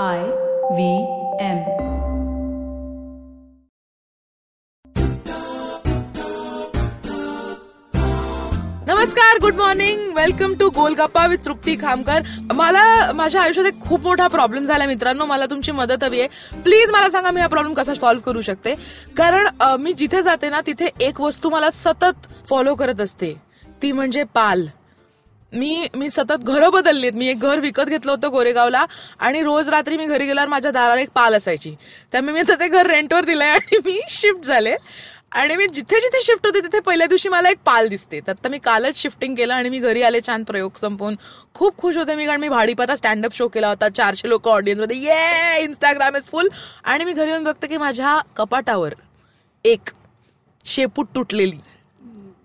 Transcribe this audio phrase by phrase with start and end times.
[0.00, 0.20] I
[0.74, 0.92] V
[1.44, 1.58] M.
[8.88, 12.22] नमस्कार good morning welcome to Golgappa with Trupti Khamkar
[12.54, 15.24] मला माझ्या आयुष्यात एक खूप मोठा प्रॉब्लेम झाला मित्रांनो.
[15.26, 16.28] मला तुमची मदत हवी आहे.
[16.62, 18.74] प्लीज मला सांगा मी हा प्रॉब्लेम कसा सॉल्व्ह करू शकते?
[19.16, 19.48] कारण
[19.80, 23.34] मी जिथे जाते ना तिथे एक वस्तू मला सतत फॉलो करत असते.
[23.82, 24.66] ती म्हणजे पाल.
[25.52, 28.84] मी मी सतत घरं बदलली मी एक घर विकत घेतलं होतं गोरेगावला
[29.18, 31.74] आणि रोज रात्री मी घरी गेल्यावर माझ्या दारावर एक पाल असायची.
[32.12, 34.74] त्यामुळे मी आता ते घर रेंटवर दिलंय आणि मी शिफ्ट झाले.
[35.32, 38.20] आणि मी जिथे जिथे शिफ्ट होते तिथे पहिल्या दिवशी मला एक पाल दिसते.
[38.20, 41.16] तर आता मी कालच शिफ्टिंग केलं आणि मी घरी आले छान प्रयोग संपवून.
[41.54, 43.88] खूप खुश होते मी कारण मी भाडीपाचा स्टँडअप शो केला होता.
[43.88, 46.48] चारशे लोक ऑडियन्समध्ये ये इंस्टाग्राम इज फुल
[46.84, 48.94] आणि मी घरी येऊन बघते की माझ्या कपाटावर
[49.64, 49.90] एक
[50.64, 51.56] शेपूट तुटलेली.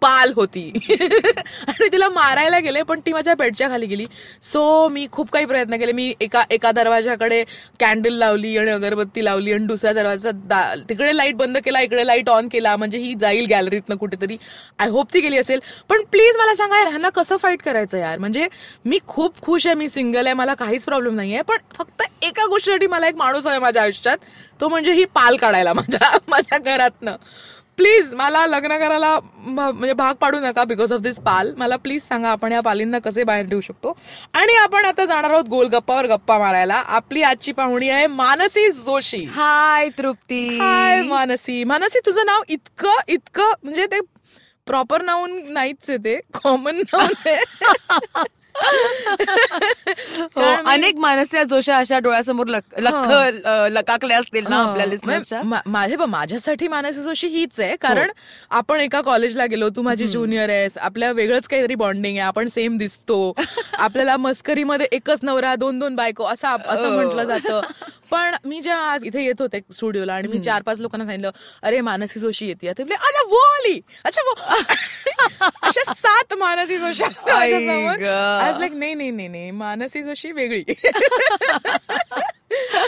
[0.02, 0.70] पाल होती.
[1.68, 4.05] आणि तिला मारायला गेले पण ती माझ्या बेडच्या खाली गेली.
[4.42, 5.92] सो मी खूप काही प्रयत्न केले.
[5.92, 7.44] मी एका एका दरवाजाकडे
[7.80, 10.32] कॅन्डल लावली आणि अगरबत्ती लावली आणि दुसऱ्या दरवाजा
[10.90, 12.76] तिकडे लाइट बंद केला इकडे लाइट ऑन केला.
[12.76, 14.38] म्हणजे ही जाईल गॅलरीतनं कुठेतरी.
[14.80, 15.60] आय होप ती गेली असेल.
[15.90, 18.18] पण प्लीज मला सांगा यार ह्यांना कसं फाईट करायचं यार?
[18.18, 18.48] म्हणजे
[18.86, 21.41] मी खूप खुश आहे मी सिंगल आहे मला काहीच प्रॉब्लेम नाहीये.
[21.41, 24.18] पण फक्त एका गोष्टीसाठी मला एक माणूस आहे माझ्या आयुष्यात.
[24.62, 27.16] तो म्हणजे ही पाल काढायला माझ्या माझ्या घरातनं.
[27.78, 31.54] प्लीज मला लग्न करायला म्हणजे भाग पाडू नका बिकॉज ऑफ दिस पाल.
[31.58, 33.98] मला प्लीज सांगा आपण या पालींना कसे बाहेर ठेवू शकतो?
[34.34, 36.76] आणि आपण आता जाणार आहोत गोलगप्पावर गप्पा मारायला.
[36.76, 39.26] आपली आजची पाहुणी आहे मानसी जोशी.
[39.36, 40.48] हाय तृप्ती.
[40.58, 41.64] हाय मानसी.
[41.64, 44.00] मानसी तुझं नाव इतकं इतकं म्हणजे ते
[44.68, 46.20] प्रॉपर नाऊन नाहीच आहे ते.
[46.34, 47.38] कॉमन नाऊन आहे.
[50.68, 56.05] अनेक मानस्य जोशा अशा डोळ्यासमोर लख अ, लकाकल्या असतील ना आपल्या हा, मा- माझे बघ,
[56.05, 57.76] माझ्यासाठी मानसी जोशी हीच आहे.
[57.76, 58.10] कारण
[58.52, 62.77] आपण एका कॉलेजला गेलो तू माझी ज्युनियर आहेस आपल्या वेगळंच काहीतरी बॉन्डिंग आहे आपण सेम
[62.77, 63.34] दिसतो.
[63.80, 67.62] आपल्याला मस्करीमध्ये एकच नवरा दोन दोन बायको असं असं म्हटलं जातं.
[68.12, 71.31] पण मी जेव्हा आज इथे येत होते स्टुडिओला आणि मी चार पाच लोकांना सांगितलं
[71.64, 72.72] अरे मानसी जोशी येते.
[72.78, 73.80] ते अच्छा वो आली.
[74.06, 74.34] अच्छा वो
[75.62, 77.04] अशा सात मानसी जोशी
[78.47, 80.63] आज लाईक नाही नाही नाही नाही मानसी जोशी वेगळी.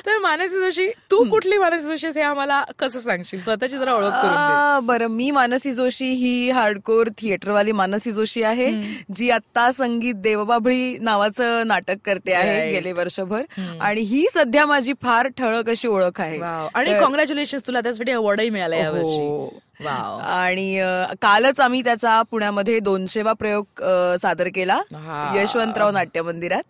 [0.05, 3.41] तर मानसी जोशी तू कुठली मानसी जोशी हे आम्हाला कसं सांगशील?
[3.43, 8.71] स्वतःची जरा ओळख बरं मी मानसी जोशी ही हार्डकोर थिएटरवाली मानसी जोशी आहे
[9.15, 12.71] जी आता संगीत देवबाभळी नावाचं नाटक करते आहे.
[12.71, 13.41] गेले वर्षभर.
[13.81, 16.39] आणि ही सध्या माझी फार ठळक अशी ओळख आहे.
[16.39, 19.59] आणि कॉंग्रॅच्युलेशन तुला त्यासाठी अवॉर्डही मिळाला यावर्षी हो.
[20.27, 20.81] आणि
[21.21, 23.83] कालच आम्ही त्याचा पुण्यामध्ये दोनशेवा प्रयोग
[24.21, 24.79] सादर केला.
[25.35, 26.63] यशवंतराव नाट्य मंदिरात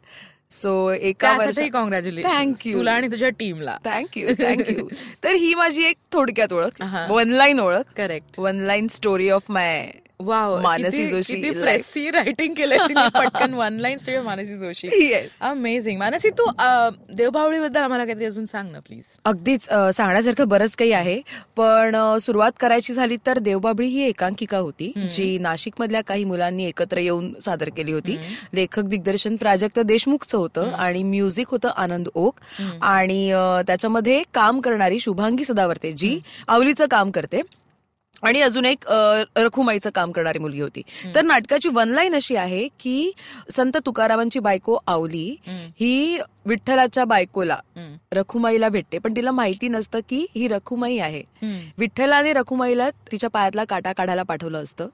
[0.51, 4.87] सो एका त्यासाठी वर्षा कॉंग्रॅच्युलेशन थँक्यू तुला आणि तुझ्या टीमला थँक्यू थँक्यू
[5.23, 6.81] तर ही माझी एक थोडक्यात ओळख.
[7.09, 7.91] वन लाईन ओळख.
[7.97, 11.49] Correct one line story of my wow Manasi Joshi किती.
[11.51, 14.87] प्रेसी रायटिंग तिने पटकन one line story Manasi Joshi.
[15.03, 19.63] Yes amazing Manasi तू अं, देवबावळीबद्दल आम्हाला काहीतरी अजून सांग ना प्लीज अगदीच
[19.93, 21.19] सांगण्यासारखं बरंच काही आहे
[21.57, 27.31] पण सुरुवात करायची झाली तर देवबाबळी ही एकांकिका होती जी नाशिकमधल्या काही मुलांनी एकत्र येऊन
[27.41, 28.17] सादर केली होती.
[28.53, 32.39] लेखक दिग्दर्शन प्राजक्त देशमुखचं होतं आणि म्युझिक होतं आनंद ओक.
[32.81, 33.31] आणि
[33.67, 37.41] त्याच्यामध्ये काम करणारी शुभांगी सदावर्ते जी आवलीचं काम करते.
[38.23, 38.85] आणि अजून एक
[39.37, 40.81] रखुमाईचं काम करणारी मुलगी होती.
[41.15, 43.11] तर नाटकाची वन लाईन अशी आहे की
[43.51, 45.35] संत तुकारामांची बायको आवली
[45.79, 47.57] ही विठ्ठलाच्या बायकोला
[48.13, 48.97] रखुमाईला भेटते.
[48.97, 51.21] पण तिला माहिती नसतं की ही रखुमाई आहे.
[51.77, 54.87] विठ्ठलाने रखुमाईला तिच्या पायातला काटा काढायला पाठवलं असतं.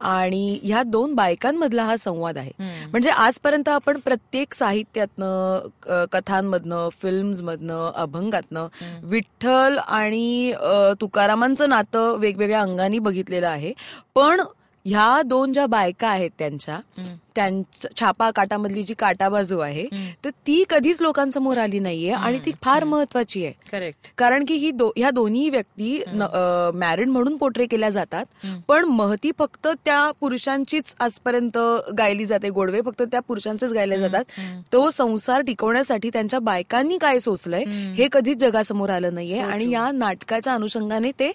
[0.00, 2.50] आणि ह्या दोन बायकांमधला हा संवाद आहे.
[2.90, 8.66] म्हणजे आजपर्यंत आपण प्रत्येक साहित्यातनं कथांमधनं फिल्म्समधनं अभंगातनं
[9.02, 10.52] विठ्ठल आणि
[11.00, 13.72] तुकारामांचं नातं वेगवेगळ्या अंगाने बघितलेलं आहे.
[14.14, 14.40] पण
[14.86, 16.78] ह्या दोन ज्या बायका आहेत त्यांच्या
[17.36, 19.86] त्यांच्या छापा काटामधली जी काटा बाजू आहे
[20.24, 23.52] तर ती कधीच लोकांसमोर आली नाहीये आणि ती फार महत्वाची आहे.
[23.72, 25.98] करेक्ट कारण की ही दो ह्या दोन्ही व्यक्ती
[26.74, 28.24] मॅरिड म्हणून पोट्रे केल्या जातात.
[28.68, 31.58] पण महती फक्त त्या पुरुषांचीच आजपर्यंत
[31.98, 32.48] गायली जाते.
[32.50, 34.24] गोडवे फक्त त्या पुरुषांचेच गायले जातात.
[34.72, 37.64] तो संसार टिकवण्यासाठी त्यांच्या बायकांनी काय सोसलंय
[37.96, 39.40] हे कधीच जगासमोर आलं नाहीये.
[39.40, 41.30] आणि या नाटकाच्या अनुषंगाने ते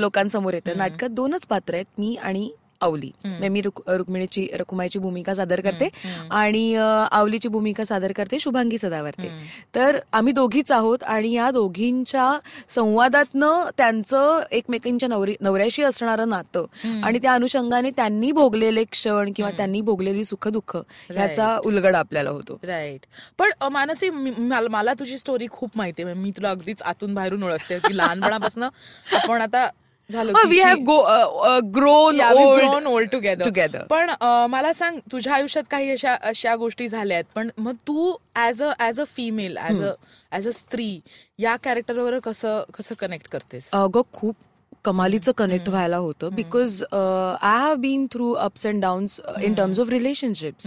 [0.00, 0.76] लोकांसमोर येतं.
[0.78, 2.50] नाटकात दोनच पात्र आहेत मी आणि
[2.82, 3.10] आवली.
[3.24, 5.84] म्हणजे मी रुक- रुक्मिणीची रकुमाईची भूमिका सादर करते
[6.30, 6.76] आणि
[7.10, 9.28] आवलीची भूमिका सादर करते शुभांगी सदावर्ते.
[9.74, 12.38] तर आम्ही दोघीच आहोत आणि या दोघींच्या
[12.68, 16.64] संवादातनं त्यांचं एकमेकांच्या नवरी नवऱ्याशी असणारं नातं
[17.04, 22.58] आणि त्या अनुषंगाने त्यांनी भोगलेले क्षण किंवा त्यांनी भोगलेली सुखदुःख ह्याचा उलगडा आपल्याला होतो.
[22.62, 23.00] राईट
[23.38, 26.14] पण मानसी मला तुझी स्टोरी खूप माहिती आहे.
[26.14, 27.78] मी तुला अगदीच आतून बाहेरून ओळखते.
[27.78, 28.62] की लहानपणापासून.
[28.62, 29.70] आपण आता
[30.12, 32.20] झालं we have grown
[32.56, 37.16] grown old together together पण अं, मला सांग तुझ्या आयुष्यात काही अशा अशा गोष्टी झाल्या
[37.16, 37.24] आहेत?
[37.34, 39.92] पण मग तू as a as a female as a
[40.32, 40.98] as a स्त्री
[41.38, 43.68] या कॅरेक्टरवर कसं कसं कनेक्ट करतेस?
[43.72, 44.36] अगं खूप
[44.84, 46.28] कमालीचं कनेक्ट व्हायला होतं.
[46.34, 50.66] Because I have been through ups and downs in terms of relationships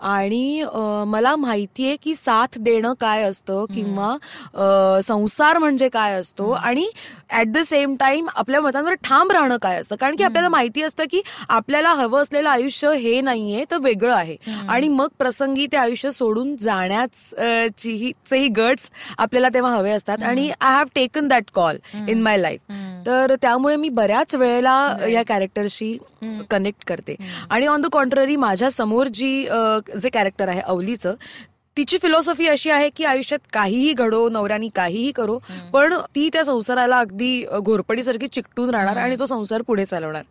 [0.00, 4.10] आणि अ, मला माहितीये की साथ देणं काय असतं किंवा
[4.54, 6.86] अ, संसार म्हणजे काय असतो आणि
[7.34, 9.96] ऍट द सेम टाइम आपल्या मतांवर ठाम राहणं काय असतं.
[9.96, 14.36] कारण की आपल्याला माहिती असतं की आपल्याला हवं असलेलं आयुष्य हे नाहीये तर वेगळं आहे.
[14.68, 20.22] आणि मग प्रसंगी ते आयुष्य सोडून जाण्याचीही चेही गट्स आपल्याला तेव्हा हवे असतात.
[20.22, 21.76] आणि I have taken that call
[22.08, 22.72] in my life
[23.06, 25.96] तर त्यामुळे मी बऱ्याच वेळेला या कॅरेक्टरशी
[26.50, 27.14] कनेक्ट करते.
[27.50, 29.30] आणि ऑन द कॉन्ट्ररी माझ्यासमोर जी
[30.02, 31.14] जे कॅरेक्टर आहे अवलीचं
[31.76, 35.38] तिची फिलॉसॉफी अशी आहे की आयुष्यात काहीही घडो नवऱ्यानी काहीही करो
[35.72, 40.22] पण ती त्या संसाराला अगदी घोरपडीसारखी चिकटून राहणार आणि तो संसार पुढे चालवणार.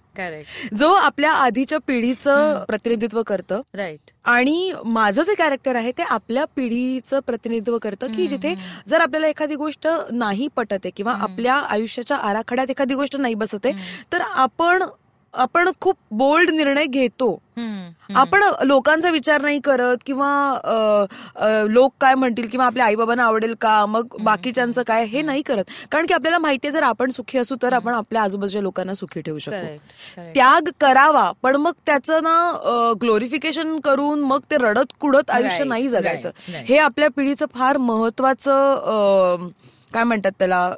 [0.76, 7.20] जो आपल्या आधीच्या पिढीचं प्रतिनिधित्व करतं राईट आणि माझं जे कॅरेक्टर आहे ते आपल्या पिढीचं
[7.20, 8.56] प्रतिनिधित्व करतं की जिथे
[8.88, 13.68] जर आपल्याला एखादी गोष्ट नाही पटत किंवा आपल्या आयुष्याच्या आराखड्यात एखादी गोष्ट नाही बसत
[14.14, 14.84] तर आपण
[15.36, 17.38] आपण खूप बोल्ड निर्णय घेतो.
[18.16, 20.28] आपण लोकांचा विचार नाही करत किंवा
[21.70, 23.86] लोक काय म्हणतील किंवा आपल्या आईबाबांना आवडेल का?
[23.86, 25.06] मग बाकीच्यांचं काय?
[25.06, 25.64] हे नाही करत.
[25.92, 29.40] कारण की आपल्याला माहितीये जर आपण सुखी असू तर आपण आपल्या आजूबाजूच्या लोकांना सुखी ठेवू
[29.40, 35.88] शकतो त्याग करावा पण मग त्याचं ना ग्लोरिफिकेशन करून मग ते रडत कुडत आयुष्य नाही
[35.90, 36.30] जगायचं.
[36.68, 39.50] हे आपल्या पिढीचं फार महत्वाचं
[39.94, 40.70] काय म्हणतात त्याला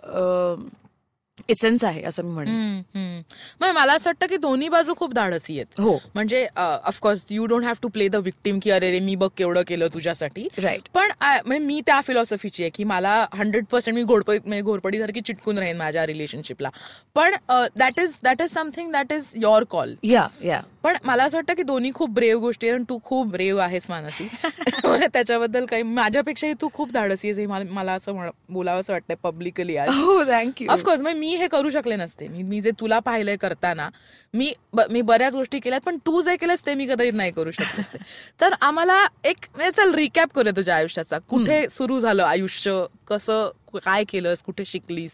[1.49, 3.21] एसेन्स आहे असं मी म्हणेन.
[3.61, 5.79] मग मला असं वाटतं की दोन्ही बाजू खूप धाडसी आहेत.
[5.81, 5.97] हो.
[6.15, 9.61] म्हणजे of course you don't have to play the victim की अरे रे मी बघ केवढं
[9.67, 10.47] केलं तुझ्यासाठी.
[10.57, 15.21] राईट पण म्हणजे मी त्या फिलॉसॉफीची आहे की मला हंड्रेड पर्सेंट मी घोडपडी म्हणजे घोरपडीसारखी
[15.21, 16.69] चिटकून राहीन माझ्या रिलेशनशिपला
[17.15, 17.35] पण
[17.77, 21.53] that is that is something that is your call yeah yeah पण मला असं वाटतं
[21.53, 24.27] की दोन्ही खूप ब्रेव गोष्टी आहेत आणि तू खूप ब्रेव आहेस मानसी.
[25.13, 29.77] त्याच्याबद्दल काही माझ्यापेक्षाही तू खूप धाडसी आहेस हे मला असं म्हण- बोलावंसं वाटतंय पब्लिकली
[30.67, 32.27] ऑफकोर्स मग मी हे करू शकले नसते.
[32.27, 33.89] मी मी जे तुला पाहिलंय करताना
[34.33, 37.51] मी ब- मी बऱ्याच गोष्टी केल्यात पण तू जे केलंस ते मी कदाचित नाही करू
[37.51, 37.97] शकले असते
[38.41, 41.17] तर आम्हाला एक चल रिकॅप करूया तुझ्या आयुष्याचा.
[41.19, 42.83] कुठे सुरू झालं आयुष्य?
[43.07, 45.11] कसं काय केलंस कुठे शिकलीस?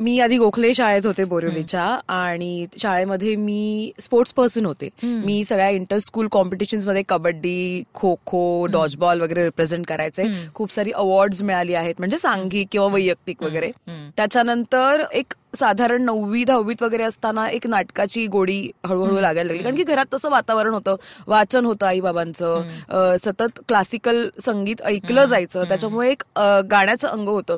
[0.00, 4.88] मी आधी गोखले शाळेत होते बोरिवलीच्या आणि शाळेमध्ये मी स्पोर्ट्स पर्सन होते.
[5.02, 10.24] मी सगळ्या इंटर स्कूल कॉम्पिटिशन्समध्ये कबड्डी खो खो डॉजबॉल वगैरे रिप्रेझेंट करायचे.
[10.54, 11.94] खूप सारी अवॉर्ड्स मिळाली आहेत.
[11.98, 13.70] म्हणजे सांघिक किंवा वैयक्तिक वगैरे.
[14.16, 19.62] त्याच्यानंतर एक साधारण नववी दहावीत वगैरे असताना एक नाटकाची गोडी हळूहळू लागायला लागली.
[19.62, 20.96] कारण की घरात तसं वातावरण होतं.
[21.26, 25.64] वाचन होतं आई बाबांचं सतत क्लासिकल संगीत ऐकलं जायचं.
[25.68, 26.22] त्याच्यामुळे एक
[26.70, 27.56] गाण्याचं अंग होतं.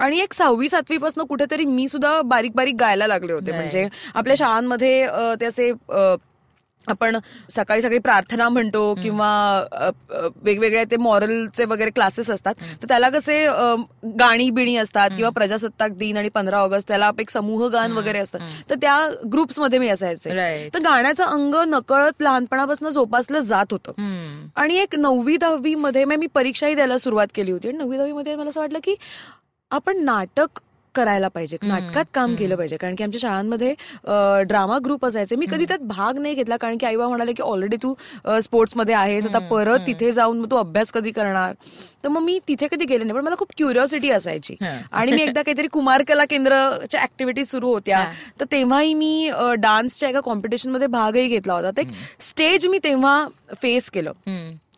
[0.00, 3.52] आणि एक सहावी सातवी पासून कुठेतरी मी सुद्धा बारीक बारीक गायला लागले होते.
[3.52, 5.06] म्हणजे आपल्या शाळांमध्ये
[5.40, 5.72] ते असे
[6.88, 7.16] आपण
[7.50, 9.30] सकाळी सकाळी प्रार्थना म्हणतो किंवा
[10.44, 12.54] वेगवेगळे ते मॉरलचे वगैरे क्लासेस असतात.
[12.82, 13.44] तर त्याला कसे
[14.20, 18.38] गाणी बिणी असतात किंवा प्रजासत्ताक दिन आणि पंधरा ऑगस्ट त्याला एक समूह गान वगैरे असतं.
[18.70, 18.96] तर त्या
[19.32, 20.68] ग्रुप्समध्ये मी असायचे.
[20.74, 23.92] तर गाण्याचं अंग नकळत लहानपणापासून जोपासलं जात होतं.
[24.56, 27.68] आणि एक नववी दहावी मध्ये मी परीक्षाही द्यायला सुरुवात केली होती.
[27.68, 28.94] आणि नववी दहावी मध्ये मला असं वाटलं की
[29.70, 30.60] आपण नाटक
[30.94, 31.56] करायला पाहिजे.
[31.62, 32.76] नाटकात काम केलं पाहिजे.
[32.76, 33.74] कारण की आमच्या शाळांमध्ये
[34.48, 35.36] ड्रामा ग्रुप असायचे.
[35.36, 36.56] मी कधी त्यात भाग नाही घेतला.
[36.56, 37.92] कारण की आईबा म्हणाले की ऑलरेडी तू
[38.42, 39.26] स्पोर्ट्समध्ये आहेस.
[39.26, 41.54] आता परत तिथे जाऊन मग तू अभ्यास कधी करणार?
[42.04, 43.18] तर मग मी तिथे कधी गेले नाही.
[43.18, 44.56] पण मला खूप क्युरिओसिटी असायची.
[44.62, 48.04] आणि मी एकदा काहीतरी कुमार कला केंद्रच्या ऍक्टिव्हिटी सुरू होत्या.
[48.40, 51.70] तर तेव्हाही मी डान्सच्या एका कॉम्पिटिशनमध्ये भागही घेतला होता.
[51.70, 51.82] ते
[52.20, 53.26] स्टेज मी तेव्हा
[53.62, 54.12] फेस केलं.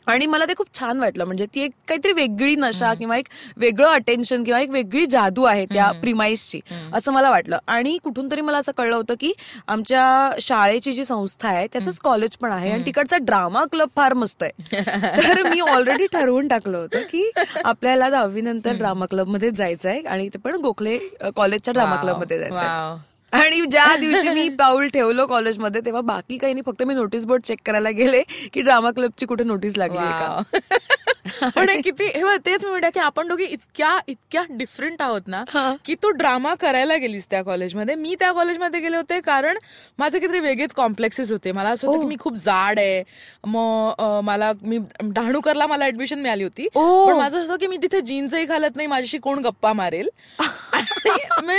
[0.07, 1.25] आणि मला ते खूप छान वाटलं.
[1.25, 5.65] म्हणजे ती एक काहीतरी वेगळी नशा किंवा एक वेगळं अटेन्शन किंवा एक वेगळी जादू आहे
[5.67, 6.61] त्या प्रिमाईसची
[6.93, 7.59] असं मला वाटलं.
[7.67, 9.33] आणि कुठून तरी मला असं कळलं होतं की
[9.69, 14.43] आमच्या शाळेची जी संस्था आहे त्याचंच कॉलेज पण आहे आणि तिकडचा ड्रामा क्लब फार मस्त
[14.43, 14.61] आहे.
[15.29, 17.31] तर मी ऑलरेडी ठरवून टाकलं होतं की
[17.65, 20.99] आपल्याला दहावी नंतर ड्रामा क्लबमध्ये जायचं आहे आणि ते पण गोखले
[21.37, 22.69] कॉलेजच्या ड्रामा क्लबमध्ये जायचं आहे.
[23.33, 26.63] आणि ज्या दिवशी मी पाऊल ठेवलं कॉलेजमध्ये तेव्हा बाकी काही नाही.
[26.67, 28.23] फक्त मी नोटीस बोर्ड चेक करायला गेले
[28.53, 30.43] की ड्रामा क्लबची कुठे नोटीस लागली का.
[31.57, 35.43] पण हे किती हे तेच मी म्हणते की आपण दोघी इतक्या इतक्या डिफरंट आहोत ना
[35.85, 39.59] की तू ड्रामा करायला गेलीस त्या कॉलेजमध्ये मी त्या कॉलेजमध्ये गेले होते कारण
[39.99, 41.53] माझे किती वेगळेच कॉम्प्लेक्सेस होते.
[41.53, 43.03] मला असं होतं की मी खूप जाड आहे.
[43.47, 46.69] मग मला मी डहाणूकरला मला ऍडमिशन मिळाली होती.
[46.75, 50.09] पण माझं असं की मी तिथे जीन्सही घालत नाही माझ्याशी कोण गप्पा मारेल.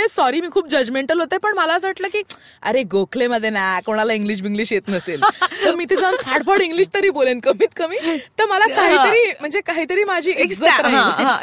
[0.08, 2.22] सॉरी मी खूप जजमेंटल होते पण मला असं वाटलं की
[2.62, 5.20] अरे गोखलेमध्ये ना कोणाला इंग्लिश बिंग्लिश येत नसेल
[5.64, 7.96] तर मी ते जाऊन फाडफाड इंग्लिश तरी बोलेन कमीत कमी
[8.38, 10.52] तर मला काहीतरी म्हणजे काहीतरी माझी एक
[10.86, 11.36] हा.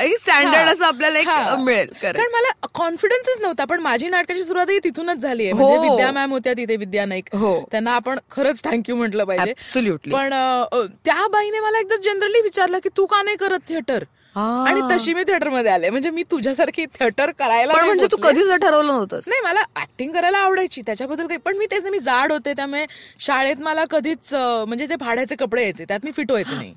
[0.72, 1.28] असं आपल्याला एक.
[1.58, 1.88] मिळेल.
[2.02, 5.82] कारण मला कॉन्फिडन्सच नव्हता पण माझी नाटकाची सुरुवात ही तिथूनच झाली आहे म्हणजे हो.
[5.84, 7.60] विद्या मॅम होत्या तिथे विद्या नाईक हो.
[7.72, 9.54] त्यांना आपण खरंच थँक्यू म्हटलं पाहिजे.
[10.12, 10.34] पण
[11.06, 14.04] त्या बाईने मला एकदा जनरली विचारलं की तू का नाही करत थिएटर.
[14.36, 15.90] आणि तशी मी थिएटरमध्ये आले.
[15.90, 18.18] म्हणजे मी तुझ्यासारखी थिएटर करायला म्हणजे तू.
[18.24, 19.28] कधीच ठरवलं नव्हतंस.
[19.28, 21.38] नाही मला ऍक्टिंग करायला आवडायची त्याच्याबद्दल काही.
[21.46, 22.86] पण मी तेच मी जाड होते त्यामुळे
[23.20, 26.74] शाळेत मला कधीच म्हणजे जे भाड्याचे कपडे यायचे त्यात मी फिट व्हायचे नाही.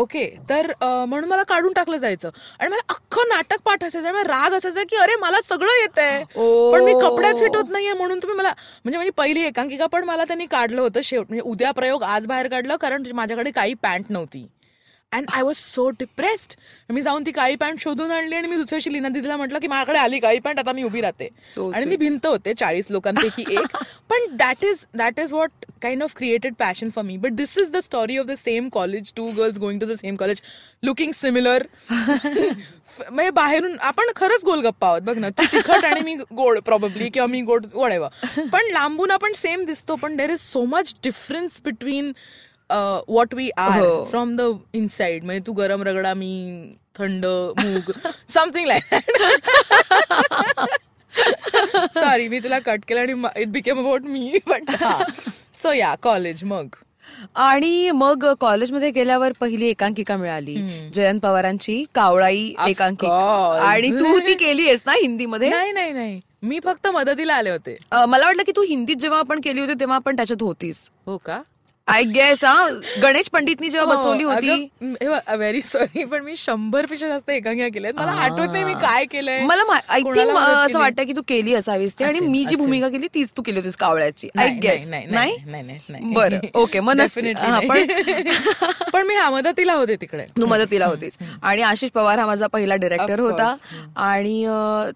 [0.00, 2.30] ओके तर म्हणून मला काढून टाकलं जायचं.
[2.60, 6.22] आणि मला अख्खं नाटक पाठ असायचं मला राग असायचा की अरे मला सगळं येतंय.
[6.36, 6.72] ओ.
[6.72, 8.52] पण मी कपड्यात फिट होत नाहीये म्हणून तुम्ही मला
[8.84, 12.48] म्हणजे माझी पहिली एकांकिका पण मला त्यांनी काढलं होतं शेवट म्हणजे उद्या प्रयोग आज बाहेर
[12.48, 14.46] काढलं कारण माझ्याकडे काही पॅन्ट नव्हती.
[15.14, 16.52] And I was so depressed
[16.92, 19.66] मी जाऊन ती काळी पॅन्ट शोधून आणली आणि मी दुसऱ्या दिवशी लीना दिदीला म्हटलं की
[19.66, 21.28] माझ्याकडे आली काळी पॅन्ट आता मी उभी राहते.
[21.48, 23.76] So आणि मी भिंत होते चाळीस लोकांपैकी एक.
[24.10, 27.70] पण that is that is what kind of created passion for me but this is
[27.70, 30.42] the story of the same college two girls going to the same college
[30.82, 31.62] looking similar
[33.00, 35.00] म्हणजे बाहेरून आपण खरंच गोलगप्पा आहोत.
[35.02, 38.08] बघ ना तू तिखट आणि मी गोड प्रॉब्ली किंवा मी गोड वडेवा
[38.52, 42.12] पण लांबून आपण सेम दिसतो पण there is so much difference between
[43.08, 43.82] what we are.
[44.10, 47.90] From the inside म्हणजे तू गरम रगडा मी थंड मूग
[48.28, 48.94] समथिंग लाईक
[51.94, 54.70] सॉरी मी तुला कट केलं आणि it became about me but
[55.62, 56.66] so या कॉलेज मग.
[57.34, 60.54] आणि मग कॉलेजमध्ये गेल्यावर पहिली एकांकिका मिळाली.
[60.94, 63.58] जयंत पवारांची कावळाई एकांकिका.
[63.68, 65.48] आणि तू ती केली आहेस ना हिंदीमध्ये?
[65.50, 66.20] नाही नाही नाही.
[66.42, 67.76] मी फक्त मदतीला आले होते.
[67.92, 70.88] मला वाटलं की तू हिंदीत जेव्हा आपण केली होती तेव्हा आपण त्याच्यात होतीस.
[71.06, 71.40] हो का?
[71.88, 72.68] आय गेस हा
[73.02, 74.68] गणेश पंडितनी जेव्हा बसवली होती.
[75.30, 79.40] व्हेरी सॉरी पण मी शंभरपेक्षा जास्त एकांकिका केल्यात मला आठवत नाही मी काय केलंय.
[79.40, 80.78] मला आय थिंक असं.
[80.78, 82.56] वाटतं की तू केली असावीस ते आणि मी जी.
[82.56, 84.28] भूमिका केली तीच तू केली होतीस कावळ्याची.
[84.38, 85.36] आय गेस नाही.
[86.14, 87.00] बरं ओके मग
[87.36, 87.84] हा, पण.
[88.92, 90.24] पण मी हा मदतीला होते तिकडे.
[90.38, 91.18] तू मदतीला होतीस.
[91.42, 93.54] आणि आशिष पवार हा माझा पहिला डिरेक्टर होता.
[93.96, 94.44] आणि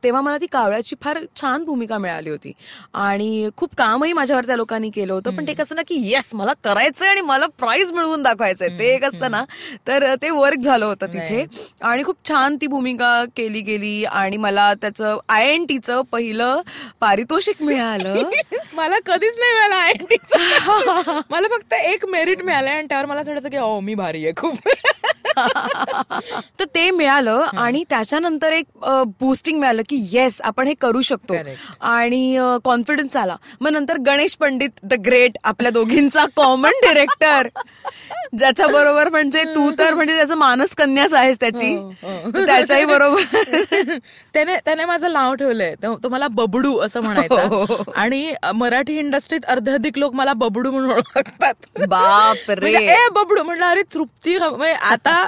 [0.05, 2.53] तेव्हा मला ती कावळ्याची फार छान भूमिका मिळाली होती.
[2.95, 5.37] आणि खूप कामही माझ्यावर त्या लोकांनी केलं होतं.
[5.37, 8.69] पण ते कसं ना की येस मला करायचंय आणि मला प्राइज मिळवून दाखवायचंय.
[8.69, 9.45] ते एक असतं ना.
[9.87, 11.45] तर ते वर्क झालं होतं तिथे.
[11.83, 14.05] आणि खूप छान ती भूमिका केली गेली.
[14.05, 16.61] आणि मला त्याचं आय एन टीचं पहिलं
[17.01, 18.15] पारितोषिक मिळालं.
[18.75, 23.49] मला कधीच नाही मिळालं आयएनटीचं मला फक्त एक मेरिट मिळालंय आणि त्यावर मला असं वाटायचं
[23.49, 24.69] की हो मी भारी आहे खूप.
[26.61, 28.67] तर ते मिळालं आणि त्याच्यानंतर एक
[29.21, 31.35] बूस्टिंग मिळालं की येस आपण हे करू शकतो.
[31.81, 33.37] आणि कॉन्फिडन्स आला.
[33.61, 37.49] मग नंतर गणेश पंडित द ग्रेट आपल्या दोघींचा कॉमन डिरेक्टर
[38.39, 41.75] ज्याच्या बरोबर म्हणजे तू तर म्हणजे त्याचं मानस कन्याच आहेस त्याची.
[41.77, 42.47] हो, हो.
[42.47, 43.23] त्याच्याही बरोबर.
[44.35, 45.75] त्याने त्याने माझं नाव ठेवलंय.
[45.75, 47.05] तो तो मला बबडू असं हो.
[47.07, 51.55] म्हणायचं आणि मराठी इंडस्ट्रीत अर्ध्याधिक लोक मला बबडू म्हणून ओळखतात.
[51.89, 55.28] बाप रे म्हणजे, बबडू म्हणलं अरे तृप्ती ह- म्हणजे आता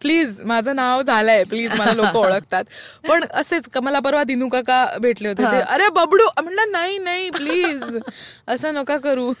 [0.00, 1.44] प्लीज माझं नाव झालंय.
[1.44, 2.64] प्लीज मला लोक ओळखतात.
[3.08, 5.42] पण असेच मला परवा दिनू काका भेटले होते.
[5.42, 6.28] ते, अरे बबडू.
[6.42, 7.96] म्हणलं नाही नाही प्लीज
[8.48, 9.32] असं नका करू.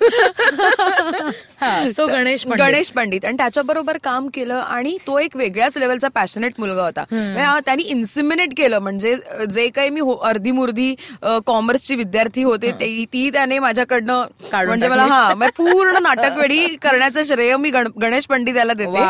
[1.60, 2.64] हा तो गणेश पंडित.
[2.64, 3.24] गणेश पंडित.
[3.24, 7.04] आणि त्याच्याबरोबर काम केलं आणि तो एक वेगळ्याच लेवलचा पॅशनेट मुलगा होता.
[7.12, 8.78] म्हणजे त्यांनी इन्सिमिनेट केलं.
[8.78, 9.16] म्हणजे
[9.50, 10.94] जे काही मी हो- अर्धी मुर्धी
[11.46, 12.88] कॉमर्सची विद्यार्थी होते ते-
[13.32, 15.04] त्याने माझ्याकडनं काढून म्हणजे मला.
[15.04, 19.00] हा म्हणजे पूर्ण नाटक वेळी करण्याचं श्रेय मी गण- गणेश पंडित याला देते.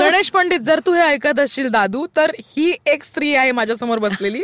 [0.00, 4.42] गणेश पंडित जर तू हे ऐकत असशील दादू तर ही एक स्त्री आहे माझ्यासमोर बसलेली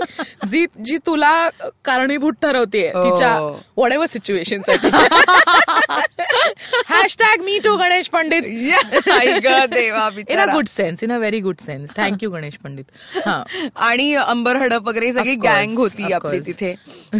[0.49, 1.49] जी जी तुला
[1.85, 3.05] कारणीभूत ठरवते हो.
[3.05, 3.37] तिच्या
[3.77, 4.89] वडेवर सिच्युएशनसाठी.
[6.89, 8.45] Hashtag me too Ganesh Pandit
[10.31, 10.45] in a.
[10.53, 13.43] Good sense in a very good sense thank you Ganesh Pandit हा.
[13.89, 16.41] आणि अंबर हडप वगैरे सगळी गँग होती आपली.
[16.47, 16.75] तिथे.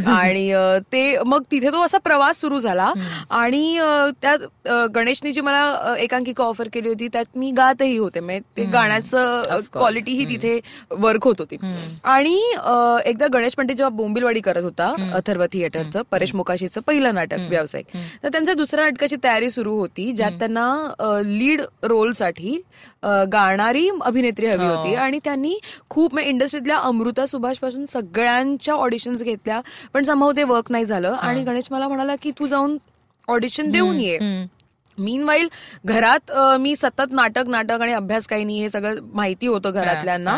[0.07, 0.53] आणि
[0.93, 2.93] ते मग तिथे तो असा प्रवास सुरू झाला.
[3.31, 3.79] आणि
[4.23, 8.21] त्यात गणेशनी जी मला एकांकिका ऑफर केली होती त्यात मी गातही होते.
[8.21, 9.61] म्हणजे ते गाण्याचं.
[9.73, 10.59] क्वालिटी ही तिथे
[10.93, 11.57] वर्क होत होती.
[12.05, 12.37] आणि
[13.07, 17.87] एकदा गणेश पंडित जेव्हा बोंबिलवाडी करत होता अथर्व थिएटरचं परेश मोकाशीचं पहिलं नाटक व्यावसायिक
[18.23, 22.57] तर त्यांच्या दुसऱ्या नाटकाची तयारी सुरू होती ज्यात त्यांना लीड रोलसाठी
[23.33, 24.75] गाणारी अभिनेत्री हवी हो.
[24.75, 25.59] होती आणि त्यांनी
[25.91, 29.61] खूप म्हणजे इंडस्ट्रीतल्या अमृता सुभाषपासून सगळ्यांच्या ऑडिशन्स घेतल्या
[29.95, 31.13] पण समोर ते वर्क नाही झालं.
[31.13, 32.77] आणि गणेश मला म्हणाला की तू जाऊन
[33.29, 34.19] ऑडिशन देऊन ये.
[34.99, 35.49] मीन वाईल
[35.85, 40.31] घरात मी सतत नाटक नाटक आणि अभ्यास काही नाही हे सगळं माहिती होतं घरातल्यांना.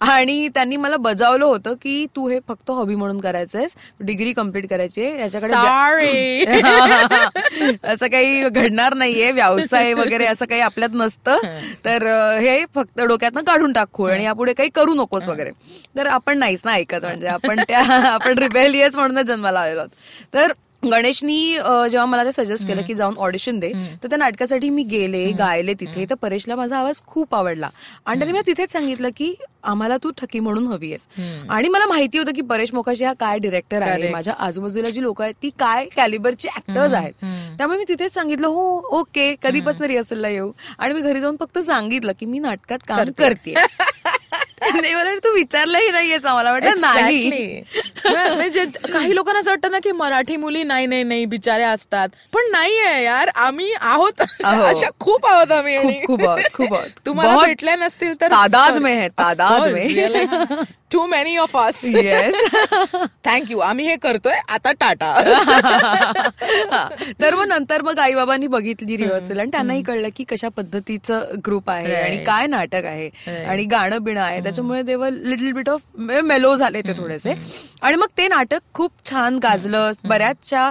[0.00, 5.04] आणि त्यांनी मला बजावलं होतं की तू हे फक्त हॉबी म्हणून करायचंयस डिग्री कंप्लीट करायची
[5.04, 5.52] आहे याच्याकडे.
[7.84, 11.38] असं काही घडणार नाहीये व्यवसाय वगैरे असं काही आपल्यात नसतं.
[11.84, 12.06] तर
[12.40, 15.50] हे फक्त डोक्यातनं काढून टाकू आणि यापुढे काही करू नकोस वगैरे.
[15.96, 17.80] तर आपण नाहीच ना ऐकत म्हणजे आपण त्या
[18.12, 19.82] आपण रिबेलियस म्हणूनच जन्माला आलेलो
[20.34, 21.38] तर गणेशनी
[21.90, 25.74] जेव्हा मला ते सजेस्ट केलं की जाऊन ऑडिशन दे तर त्या नाटकासाठी मी गेले गायले
[25.74, 26.04] तिथे.
[26.10, 27.68] तर परेशला माझा आवाज खूप आवडला.
[28.06, 31.06] आणि त्यांनी मला तिथेच सांगितलं की आम्हाला तू ठकी म्हणून हवी आहेस.
[31.50, 34.10] आणि मला माहिती होतं की परेश मोकाशी हा काय डिरेक्टर आहे.
[34.10, 37.12] माझ्या आजूबाजूला जी लोक आहेत ती काय कॅलिबरची ऍक्टर्स आहेत.
[37.58, 40.50] त्यामुळे मी तिथेच सांगितलं हो ओके कधीपासून रिहर्सलला येऊ?
[40.78, 43.54] आणि मी घरी जाऊन फक्त सांगितलं की मी नाटकात काम करते.
[45.24, 46.52] तू विचारलंही नाहीयेस आम्हाला.
[46.52, 47.60] वाटलं नाही.
[48.34, 52.50] म्हणजे काही लोकांना असं वाटतं ना की मराठी मुली नाही नाही नाही बिचाऱ्या असतात पण
[52.50, 56.22] नाहीये यार आम्ही आहोत अशा खूप आहोत आम्ही खूप
[56.52, 56.74] खूप.
[57.06, 59.88] तुम्हाला भेटल्या नसतील तर तादाद में है, तादाद में.
[60.92, 62.34] Too many of us yes
[63.24, 64.34] thank you आम्ही हे करतोय.
[64.48, 65.12] आता टाटा.
[67.20, 71.70] तर मग नंतर मग आई बाबांनी बघितली रिहर्सल आणि त्यांनाही कळलं की कशा पद्धतीचं ग्रुप
[71.70, 72.16] आहे आणि.
[72.24, 74.42] काय नाटक आहे आणि गाणं बिणं आहे.
[74.42, 77.34] त्याच्यामुळे देवर लिटल बिट ऑफ मेलो झाले ते थोडेसे.
[77.82, 79.90] आणि मग ते नाटक खूप छान गाजलं.
[80.04, 80.70] बऱ्याचशा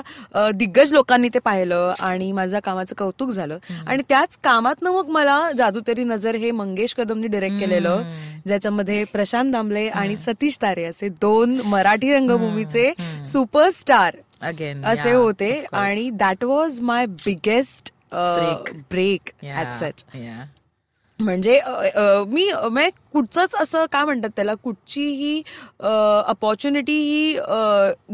[0.55, 3.57] दिग्गज लोकांनी ते पाहिलं आणि माझ्या कामाचं कौतुक झालं.
[3.87, 8.03] आणि त्याच कामातनं मग मला जादू तेरी नजर हे मंगेश कदमनी डिरेक्ट केलेलं.
[8.47, 12.93] ज्याच्यामध्ये प्रशांत दामले आणि सतीश तारे असे दोन मराठी रंगभूमीचे
[13.25, 15.65] सुपरस्टार अगेन असे होते.
[15.71, 17.91] आणि that was my biggest.
[18.91, 20.05] Break at such
[21.19, 21.59] म्हणजे
[22.27, 25.41] मी म्हणजे कुठचंच असं काय म्हणतात त्याला कुठचीही
[25.79, 27.37] अपॉर्च्युनिटी ही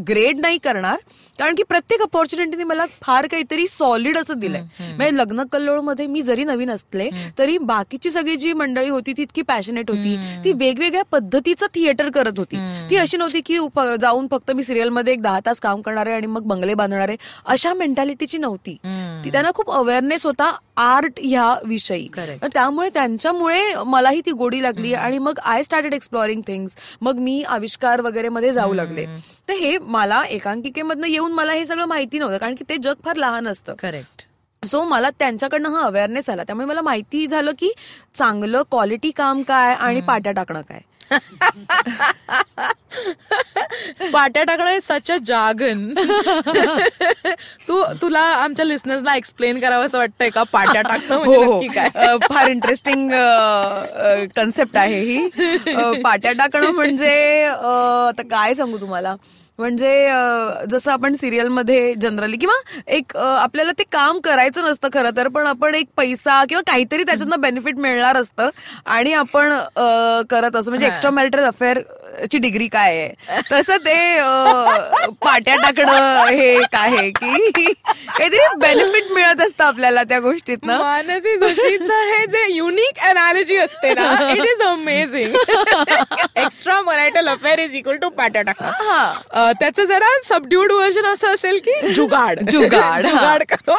[0.08, 0.98] ग्रेड नाही करणार.
[1.40, 4.62] कारण की प्रत्येक अपॉर्च्युनिटीने मला फार काहीतरी सॉलिड असं दिलंय.
[4.80, 9.42] म्हणजे लग्न कल्लोळमध्ये मी जरी नवीन असले तरी बाकीची सगळी जी मंडळी होती ती इतकी
[9.42, 10.16] पॅशनेट होती.
[10.44, 12.58] ती वेगवेगळ्या पद्धतीचं थिएटर करत होती.
[12.90, 13.58] ती अशी नव्हती की
[14.02, 17.08] जाऊन फक्त मी सिरियलमध्ये एक दहा तास काम करणार आहे आणि मग बंगले बांधणार.
[17.08, 18.78] आहे अशा मेंटॅलिटीची नव्हती.
[19.26, 22.08] ती त्यांना खूप अवेअरनेस होता आर्ट ह्या विषयी.
[22.44, 28.02] त्यामुळे त्यांच्यामुळे मलाही ती गोडी लागली आणि मग आय स्टार्टेड एक्सप्लोरिंग थिंग्स मग मी आविष्कार
[28.02, 29.06] वगैरे मध्ये जाऊ लागले.
[29.50, 33.16] तर हे मला एकांकिकेमधनं येऊन मला हे सगळं माहिती नव्हतं कारण की ते जग फार
[33.16, 33.74] लहान असतं.
[33.74, 34.28] करेक्ट
[34.64, 36.44] सो मला त्यांच्याकडनं हा अवेअरनेस आला.
[36.44, 37.72] त्यामुळे मला माहिती झालं की
[38.14, 40.80] चांगलं क्वालिटी काम काय आणि पाट्या टाकणं काय.
[44.14, 45.94] पाट्या टाकणं सच अ जागन
[47.68, 50.44] तू तुला आमच्या लिस्नर्सला एक्सप्लेन करावं असं वाटतंय का?
[50.44, 51.24] पाट्या टाकणं हो.
[51.24, 51.90] म्हणजे हो नक्की काय?
[52.34, 53.12] फार इंटरेस्टिंग
[54.36, 55.30] कन्सेप्ट आहे ही.
[56.04, 59.16] पाट्या टाकणं म्हणजे आता काय सांगू तुम्हाला?
[59.60, 59.90] म्हणजे
[60.70, 62.56] जसं आपण सिरियलमध्ये जनरली किंवा
[62.88, 67.42] एक आपल्याला ते काम करायचं नसतं खरं तर पण आपण एक पैसा किंवा काहीतरी त्याच्यातनं
[67.42, 68.50] बेनिफिट मिळणार असतं.
[68.86, 69.54] आणि आपण
[70.30, 70.72] करत असतो.
[70.72, 71.80] म्हणजे एक्स्ट्रा मॅरिटल अफेअर
[72.32, 73.42] ची डिग्री काय आहे?
[73.52, 73.96] तसं ते
[75.26, 82.04] पाट्या टाकणं हे एक आहे की काहीतरी बेनिफिट मिळत असतं आपल्याला त्या गोष्टीतनं मानसी जोशीचं
[82.12, 85.36] हे जे युनिक अनालॉजी असते ना it is amazing
[86.36, 91.94] extra marital affair is equal to पाट्या टाका त्याचं जरा सबड्यूड व्हर्जन असं असेल की
[91.94, 92.40] जुगाड.
[92.50, 93.02] जुगाड.
[93.06, 93.78] जुगाड करो.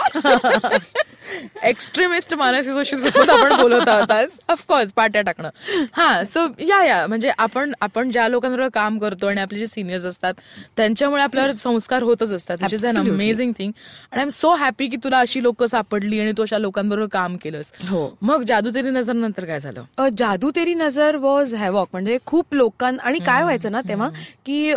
[1.64, 5.48] एक्स्ट्रीमिस्ट मानसी जोशी सोबत आपण बोलत आहोत ऑफकोर्स पाट्या टाकणं
[5.96, 7.06] हा सो या या.
[7.06, 10.34] म्हणजे आपण आपण ज्या लोकांबरोबर काम करतो आणि आपले जे सिनियर्स असतात
[10.76, 12.98] त्यांच्यामुळे आपल्यावर संस्कार होतच असतात which is an.
[13.00, 13.70] Amazing thing
[14.12, 17.36] आणि आय एम सो हॅपी की तुला अशी लोक सापडली आणि तू अशा लोकांबरोबर काम
[17.36, 17.72] केलंस.
[17.88, 18.06] हो.
[18.22, 20.08] मग जादू तेरी नजर नंतर काय झालं?
[20.16, 24.08] जादू तेरी नजर वॉज हॅवॉक म्हणजे खूप लोकां आणि काय व्हायचं ना तेव्हा
[24.46, 24.72] की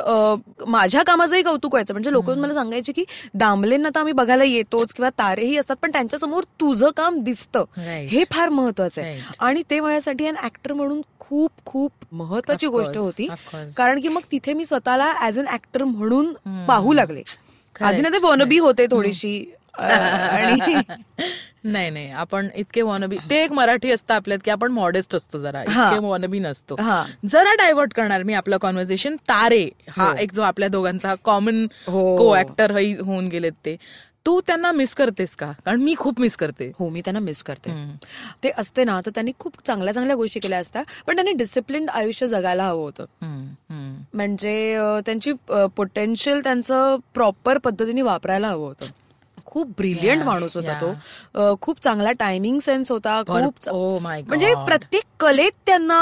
[0.68, 1.94] माझ्या कामाचंही कौतुक व्हायचं.
[1.94, 6.44] म्हणजे लोक मला सांगायचे की दामलेंना तर आम्ही बघायला येतोच किंवा तारेही असतात पण त्यांच्यासमोर
[6.62, 7.64] तुझं काम दिसतं.
[7.78, 9.20] हे फार महत्वाचं आहे.
[9.40, 13.28] आणि ते माझ्यासाठी ऍक्टर म्हणून खूप खूप महत्वाची गोष्ट होती.
[13.78, 16.34] कारण की मग तिथे मी स्वतःला ऍज अन ऍक्टर म्हणून
[16.68, 17.24] पाहू लागले.
[17.82, 19.46] आधी ना ते वनबी होते थोडीशी.
[19.80, 20.76] आणि
[21.64, 22.12] नाही नाही.
[22.12, 25.64] आपण इतके वॉनबी ते एक मराठी असतं आपल्यात की आपण मॉडेस्ट असतो जरा.
[25.70, 25.88] हा.
[25.88, 26.76] इतके वॉनबी नसतो.
[26.80, 27.06] हा.
[27.28, 32.18] जरा डायव्हर्ट करणार मी आपलं कॉन्व्हर्सेशन तारे हा एक जो आपल्या दोघांचा कॉमन हो.
[32.18, 32.72] को ऍक्टर
[33.02, 33.78] होऊन गेलेत ते.
[34.28, 35.52] तू त्यांना मिस करतेस का?
[35.66, 36.72] कारण मी खूप मिस करते.
[36.80, 37.74] हो मी त्यांना मिस करते.
[38.44, 42.28] ते असते ना तर त्यांनी खूप चांगल्या चांगल्या गोष्टी केल्या असत्या पण त्यांनी डिसिप्लिन आयुष्य
[42.28, 43.06] जगायला हवं होतं.
[44.14, 45.34] म्हणजे त्यांची
[45.76, 48.86] पोटेन्शियल त्यांचं प्रॉपर पद्धतीने वापरायला हवं होतं.
[49.46, 50.80] खूप ब्रिलियंट माणूस होता.
[50.82, 51.56] तो.
[51.62, 54.54] खूप चांगला टायमिंग सेन्स होता खूप Oh म्हणजे.
[54.66, 56.02] प्रत्येक कलेत त्यांना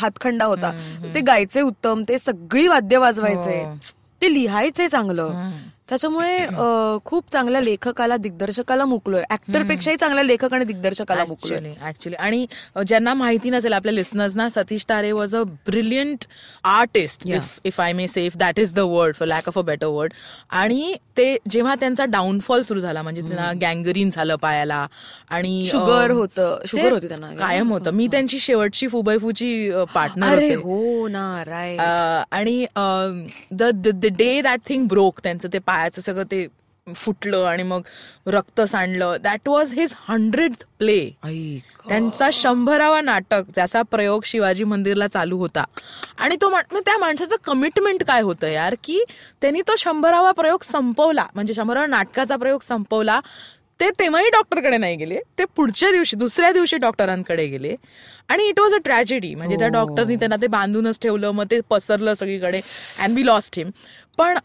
[0.00, 0.70] हातखंडा होता.
[1.14, 3.62] ते गायचे उत्तम ते सगळी वाद्य वाजवायचे.
[3.62, 3.74] हो.
[4.22, 5.50] ते लिहायचे चांगलं.
[5.88, 6.36] त्याच्यामुळे
[7.04, 9.22] खूप चांगल्या लेखकाला दिग्दर्शकाला मुकलोय.
[9.30, 11.72] ऍक्टर पेक्षाही चांगल्या लेखक आणि दिग्दर्शकाला मुकलोय.
[11.88, 12.46] ऍक्च्युली आणि
[12.86, 16.24] ज्यांना माहिती नसेल आपल्या लिस्नर्सना Satish Tare was a brilliant
[16.64, 17.26] artist.
[17.26, 20.12] If if I may say that is the word for lack of a better word
[20.52, 24.86] आणि ते जेव्हा त्यांचा डाऊनफॉल सुरू झाला म्हणजे त्यांना गँगरीन झालं पायाला
[25.30, 27.90] आणि शुगर होतं शुगर होती त्यांना कायम होतं.
[27.90, 32.64] मी त्यांची शेवटची फुबाईफूची पार्टनर हो ना राय आणि
[33.52, 33.70] the
[34.06, 36.46] day that thing broke त्यांचं ते पायाचं सगळं ते
[36.86, 37.82] फुटलं आणि मग
[38.26, 39.16] रक्त सांडलं.
[39.22, 40.98] That was his hundred play
[41.88, 45.64] त्यांचा शंभरावा नाटक ज्याचा प्रयोग शिवाजी मंदिरला चालू होता.
[46.18, 49.02] आणि तो त्या माणसाचं कमिटमेंट काय होतं यार की
[49.42, 51.26] त्यांनी तो शंभरावा प्रयोग संपवला.
[51.34, 53.18] म्हणजे शंभरावा नाटकाचा प्रयोग संपवला.
[53.80, 55.18] ते तेव्हाही डॉक्टरकडे नाही गेले.
[55.38, 57.74] ते पुढच्या दिवशी दुसऱ्या दिवशी डॉक्टरांकडे गेले.
[58.28, 62.14] आणि इट वॉज अ ट्रॅजेडी म्हणजे त्या डॉक्टरनी त्यांना ते बांधूनच ठेवलं मग ते पसरलं
[62.14, 62.60] सगळीकडे
[63.00, 63.70] अँड बी लॉस्ट हिम
[64.18, 64.38] पण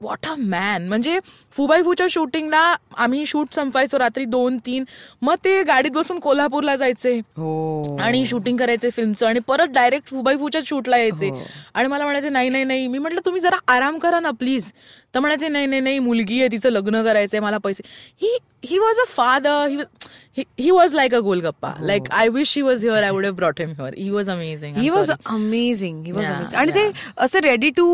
[0.00, 1.18] वॉट अ मॅन म्हणजे
[1.52, 2.62] फुबाई फूच्या शूटिंगला
[2.96, 4.84] आम्ही शूट संपायचो रात्री दोन तीन.
[5.22, 7.12] मग ते गाडीत बसून कोल्हापूरला जायचे.
[7.36, 7.96] हो.
[8.00, 9.26] आणि शूटिंग करायचे फिल्मचं.
[9.26, 11.30] आणि परत डायरेक्ट फुबाई फूच्या शूटला यायचे.
[11.74, 12.86] आणि मला म्हणायचे नाही नाही नाही.
[12.86, 14.72] मी म्हटलं तुम्ही जरा आराम करा ना प्लीज
[15.14, 17.82] तर म्हणायचे नाही नाही नाही मुलगी आहे तिचं लग्न करायचंय मला पैसे.
[18.22, 20.96] He he was a father he was he.
[20.96, 23.94] Like a golgappa like I wish he was here I would have brought him here
[23.96, 27.86] he was amazing he was amazing he was amazing आणि ते असं ready to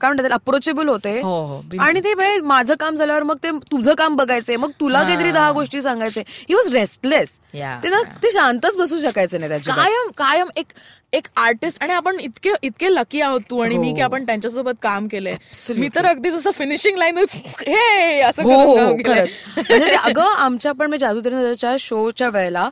[0.00, 1.20] काय म्हणतात approachable होते.
[1.38, 1.62] हो.
[1.80, 5.82] आणि ते माझं काम झाल्यावर मग ते तुझं काम बघायचंय मग तुला काहीतरी दहा गोष्टी
[5.82, 7.38] सांगायचे ही वॉज रेस्टलेस
[7.82, 10.72] ते ना ते शांतच बसू शकायचं नाही त्याच्या कायम कायम एक
[11.12, 15.06] एक आर्टिस्ट आणि आपण इतके इतके लकी आहोत तू आणि मी की आपण त्यांच्यासोबत काम
[15.08, 15.32] केलंय.
[15.32, 15.74] हो.
[15.74, 21.06] मी तर अगदी जसं फिनिशिंग लाईन हे असं हो हो म्हणजे अगं आमच्या पण म्हणजे
[21.06, 22.68] जादू नजरच्या शोच्या वेळेला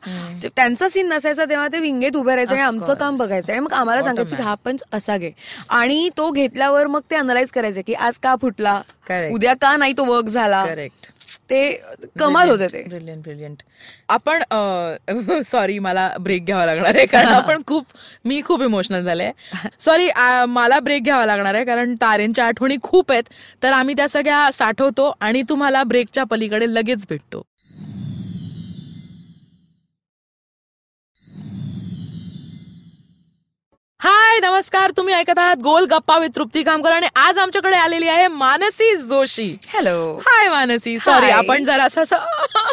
[0.55, 3.51] त्यांचा सीन नसायचा तेव्हा ते विंगेत उभे राहायचे आणि आमचं काम बघायचं.
[3.53, 5.31] आणि मग आम्हाला सांगायचं की हा पंच असा घे.
[5.69, 8.81] आणि तो घेतल्यावर मग ते अनलाइज करायचे की आज का फुटला.
[9.33, 10.65] उद्या का नाही तो वर्क झाला?
[10.65, 11.05] करेक्ट
[11.49, 11.59] ते
[12.19, 12.81] कमाल होते ते.
[12.87, 13.61] ब्रिलियंट ब्रिलियंट
[14.09, 14.43] आपण
[15.45, 17.85] सॉरी मला ब्रेक घ्यावा लागणार आहे कारण आपण खूप
[18.25, 19.29] मी खूप इमोशनल झाले.
[19.79, 20.09] सॉरी
[20.49, 23.23] मला ब्रेक घ्यावा लागणार आहे कारण तारेंच्या आठवणी खूप आहेत.
[23.63, 27.41] तर आम्ही त्या सगळ्या साठवतो आणि तुम्हाला ब्रेकच्या पलीकडे लगेच भेटतो.
[34.35, 34.91] हाय नमस्कार.
[34.91, 39.45] तुम्ही ऐकत आहात गोल गप्पा विथ तृप्ती कामकर आणि आज आमच्याकडे आलेली आहे Manasi Joshi.
[39.73, 40.97] Hello hi Manasi.
[40.99, 41.29] Sorry.
[41.31, 42.03] आपण जरा असं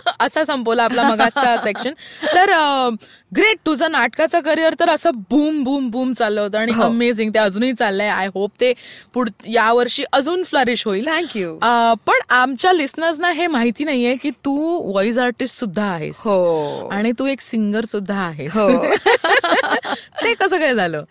[0.21, 1.93] असा संपवला आपला मगाचा सेक्शन
[2.25, 2.51] तर
[3.37, 6.83] ग्रेट तुझं नाटकाचं करिअर तर असं बूम बूम बूम चाललं होतं आणि हो.
[6.83, 8.09] अमेझिंग ते अजूनही चाललंय.
[8.09, 8.73] आय होप ते
[9.15, 11.07] पुढ यावर्षी अजून फ्लरिश होईल.
[11.09, 11.55] थँक्यू
[12.07, 14.57] पण आमच्या लिस्नर्सना हे माहिती नाहीये की तू
[14.91, 16.17] व्हॉइस आर्टिस्ट सुद्धा आहेस.
[16.25, 16.88] हो.
[16.93, 18.57] आणि तू एक सिंगर सुद्धा आहेस.
[18.57, 18.69] हो.
[20.25, 21.05] ते कसं काय झालं?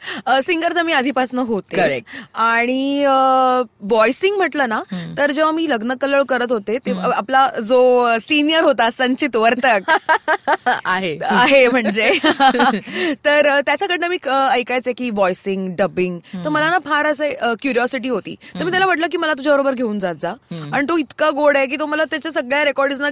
[0.43, 1.99] सिंगर तर मी आधीपासून होते.
[2.33, 4.81] आणि व्हॉइसिंग म्हटलं ना
[5.17, 7.81] तर जेव्हा मी लग्न कलर करत होते ते आपला जो
[8.19, 9.91] सिनियर होता संचित वर्तक
[10.85, 11.17] आहे.
[11.21, 12.11] आहे म्हणजे.
[13.25, 14.17] तर त्याच्याकडनं मी
[14.51, 17.29] ऐकायचे की व्हॉइसिंग डबिंग तर मला ना फार असं
[17.61, 18.35] क्युरिओसिटी होती.
[18.59, 20.33] तर मी त्याला म्हटलं की मला तुझ्याबरोबर घेऊन जात जा.
[20.73, 23.05] आणि तो इतका गोड आहे की तो मला त्याच्या सगळ्या रेकॉर्डिंग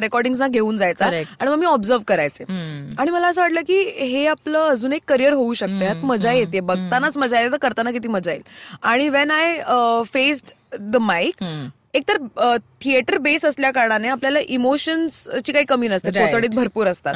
[0.00, 1.06] रेकॉर्डिंगना घेऊन जायचा.
[1.40, 2.44] आणि मग मी ऑब्झर्व करायचे.
[2.98, 6.60] आणि मला असं वाटलं की हे आपलं अजून एक करिअर होऊ शकतं यात मजा येते.
[6.60, 8.42] बघतानाच मजा येते तर करताना किती मजा येईल.
[8.82, 9.58] आणि when I
[10.04, 11.44] faced the mic.
[11.94, 16.10] एकतर थिएटर बेस असल्या कारणाने आपल्याला इमोशन्सची काही कमी नसते.
[16.10, 17.14] पोतडीत भरपूर असतात.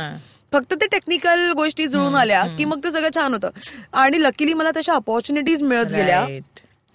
[0.53, 3.51] फक्त ते टेक्निकल गोष्टी जुळून आल्या की मग ते सगळं छान होतं
[3.93, 6.27] आणि लकीली मला तशा ऑपॉर्च्युनिटीज मिळत गेल्या.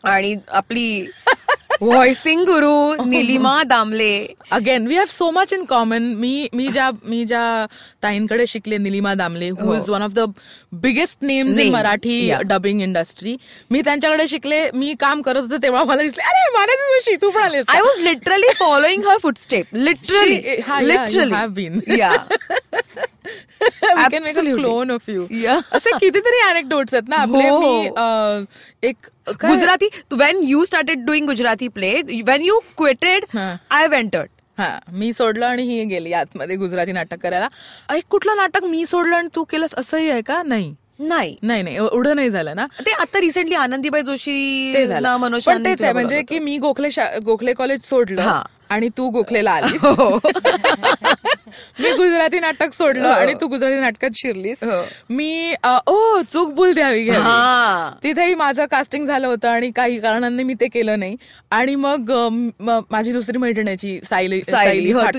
[0.03, 1.05] आणि आपली
[1.83, 4.11] voicing guru Nilima Damle
[4.51, 7.43] again we have so much in common मी मी ज्या मी ज्या
[8.03, 10.25] ताईंकडे शिकले Nilima Damle who is one of the
[10.71, 11.71] biggest names in.
[11.73, 12.31] Marathi.
[12.45, 13.35] Dubbing industry
[13.71, 17.65] मी त्यांच्याकडे शिकले मी काम करत होते तेव्हा मला दिसले अरे जोशी तू पण आलेस
[17.69, 21.79] I was literally following her footstep literally She- हा, yeah, you have been.
[21.99, 22.11] Yeah
[23.61, 25.59] literally clone of you Yeah.
[25.71, 27.49] असे कितीतरी अनेक्डोट्स आहेत ना आपले.
[27.59, 31.91] मी एक Gujarati when you started doing Gujarati play
[32.27, 33.25] when you quitted.
[33.71, 37.47] I ventured हा मी सोडलं आणि ही गेली आतमध्ये गुजराती नाटक करायला.
[37.95, 40.41] एक कुठलं नाटक मी सोडलं आणि तू केलंस असंही आहे का?
[40.43, 40.73] नाही.
[40.99, 41.35] नाही.
[41.43, 42.65] नाही नाही एवढं नाही झालं ना.
[42.79, 45.17] ते आता रिसेंटली आनंदीबाई जोशी ते झालं.
[45.17, 46.89] मनोज तेच आहे म्हणजे की मी गोखले
[47.25, 48.41] गोखले कॉलेज सोडलं.
[48.73, 49.83] आणि तू गोखलेला आलीस.
[49.85, 50.19] हो.
[51.79, 54.63] मी गुजराती नाटक सोडलं आणि तू गुजराती नाटकात शिरलीस.
[54.63, 54.81] हो.
[55.09, 55.53] मी
[55.87, 57.21] ओ चूक भूल द्यावी घ्यावी.
[57.21, 57.89] हा.
[58.03, 61.15] तिथेही माझं कास्टिंग झालं होतं आणि काही कारणांनी मी ते केलं नाही.
[61.51, 62.11] आणि मग
[62.91, 64.99] माझी दुसरी मैत्रिणीची सायली सायली, हो.
[64.99, 65.09] हा,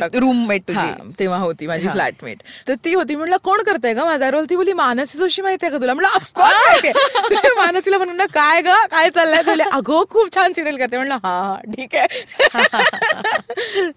[1.18, 3.14] तेव्हा होती माझी फ्लॅटमेट तर ती होती.
[3.14, 5.94] म्हटलं कोण करताय का माझा रोल ती बोली मानसी जोशी माहितीये का तुला?
[5.94, 6.86] म्हटलं ऑफकोर्स
[7.32, 8.74] मानसी मानसीला म्हणून काय ग?
[8.90, 10.96] काय चाललंय अगो खूप छान सिरियल करते.
[10.96, 12.22] म्हणलं हा हा ठीक आहे.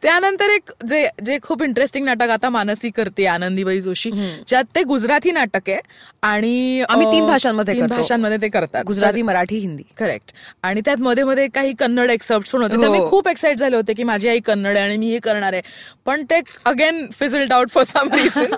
[0.02, 4.12] त्यानंतर एक जे जे खूप इंटरेस्टिंग नाटक आता मानसी करते आनंदीबाई जोशी
[4.48, 5.80] ज्यात ते गुजराती नाटक आहे
[6.24, 7.86] आणि आम्ही तीन भाषांमध्ये तीन.
[7.88, 8.84] भाषांमध्ये ते करतात.
[8.86, 9.84] गुजराती मराठी हिंदी.
[9.98, 10.32] करेक्ट
[10.64, 12.78] आणि त्यात मध्ये मध्ये काही कन्नड एक्सेप्ट पण होते.
[12.78, 13.10] मी हो.
[13.10, 15.62] खूप एक्साइट झाले होते की माझी आई कन्नड आहे आणि मी हे करणार आहे.
[16.06, 18.56] पण ते again fizzled out for some reason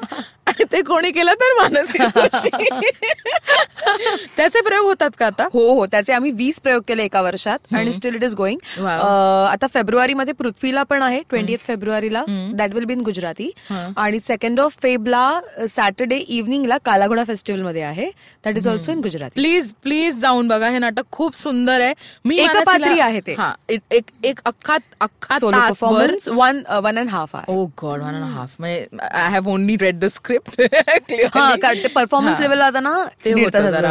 [0.50, 1.98] आणि ते कोणी केलं तर मानसी.
[4.38, 5.48] त्याचे प्रयोग होतात का आता?
[5.54, 5.86] हो हो.
[5.86, 8.60] त्याचे आम्ही वीस प्रयोग केले एका वर्षात आणि स्टील इट इज गोइंग.
[9.52, 11.22] आता फेब्रुवारीमध्ये पृथ्वीला पण आहे.
[11.30, 12.24] ट्वेंटी फेब्रुवारीला.
[12.30, 13.52] That will be in Gujarati.
[13.98, 18.12] आणि सेकंड ऑफ फेबला सॅटर्डे इव्हनिंगला कालाघोडा फेस्टिवलमध्ये आहे
[18.46, 19.32] that is also in Gujarati.
[19.34, 20.70] Please please जाऊन बघा.
[20.70, 21.94] हे नाटक खूप सुंदर आहे.
[22.26, 23.36] मी एकपात्री मानसीला- आहे ते.
[23.70, 28.62] एक एक- एक अख्खा अख्खा performance one one and half oh God one and half
[28.62, 32.94] I have only read the script कारण ते परफॉर्मन्स लेवलला आता ना.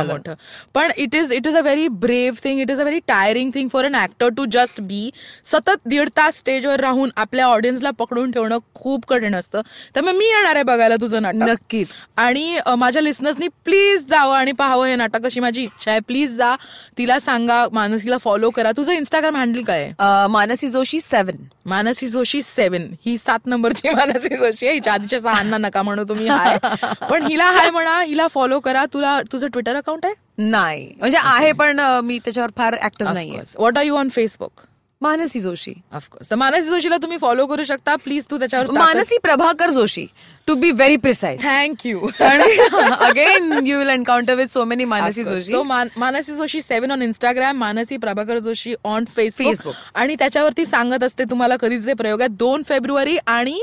[0.05, 0.35] मोठं.
[0.75, 3.69] पण it is it is a very brave thing it is a very tiring thing
[3.69, 5.11] for an actor to just be
[5.45, 9.61] सतत दीड तास स्टेजवर राहून आपल्या ऑडियन्सला पकडून ठेवणं खूप कठीण असतं.
[9.95, 11.37] त्यामुळे मी येणार आहे बघायला तुझं नाटक.
[11.43, 12.07] नक्कीच.
[12.17, 16.01] आणि माझ्या लिस्नर्सनी प्लीज जावं आणि पाहावं हे नाटक अशी माझी इच्छा आहे.
[16.01, 16.55] प्लीज जा.
[16.99, 18.73] तिला सांगा मानसीला फॉलो करा.
[18.77, 19.89] तुझं इंस्टाग्राम हँडल काय
[20.31, 24.75] मानसी जोशी सेवन मानसी जोशी सेवन ही सात नंबरची मानसी जोशी आहे.
[24.75, 26.29] हिच्या आधीच्या सहांना नका म्हणू तुम्ही.
[26.39, 26.59] हाय.
[27.11, 28.85] पण हिला हाय म्हणा हिला फॉलो करा.
[28.93, 30.15] तुला तुझं ट्विटर अकाउंट आहे?
[30.39, 30.93] नाही.
[30.99, 33.41] म्हणजे आहे पण मी त्याच्यावर फार ऍक्टिव्ह नाहीये.
[33.59, 34.53] What are you on Facebook
[35.03, 35.73] Manasi Joshi.
[35.95, 37.95] Of course तर मानसी जोशीला तुम्ही फॉलो करू शकता.
[37.97, 40.07] प्लीज तू त्याच्यावर Manasi Prabhakar Joshi
[40.47, 45.63] to be very precise thank you again you will encounter with so many Manasi Joshi so
[45.63, 49.75] Manasi Joshi seven on Instagram Manasi Prabhakar Joshi on Facebook.
[49.95, 52.37] आणि त्याच्यावरती सांगत असते तुम्हाला कधीचे प्रयोग आहेत.
[52.39, 53.61] दोन फेब्रुवारी आणि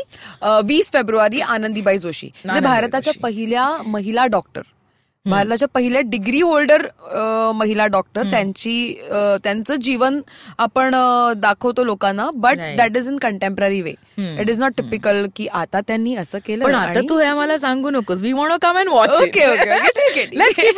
[0.67, 3.13] वीस फेब्रुवारी आनंदीबाई जोशी भारताच्या.
[3.23, 4.61] पहिल्या महिला डॉक्टर
[5.25, 6.85] भारताच्या पहिल्या डिग्री होल्डर
[7.55, 8.93] महिला डॉक्टर त्यांची
[9.43, 10.19] त्यांचं जीवन
[10.57, 10.95] आपण
[11.37, 12.57] दाखवतो लोकांना but.
[12.77, 13.93] That is in contemporary way
[14.39, 17.89] it is not typical की आता त्यांनी असं केलं पण आता तू हे आम्हाला सांगू
[17.89, 18.21] नकोस.
[18.21, 19.21] We want come and watch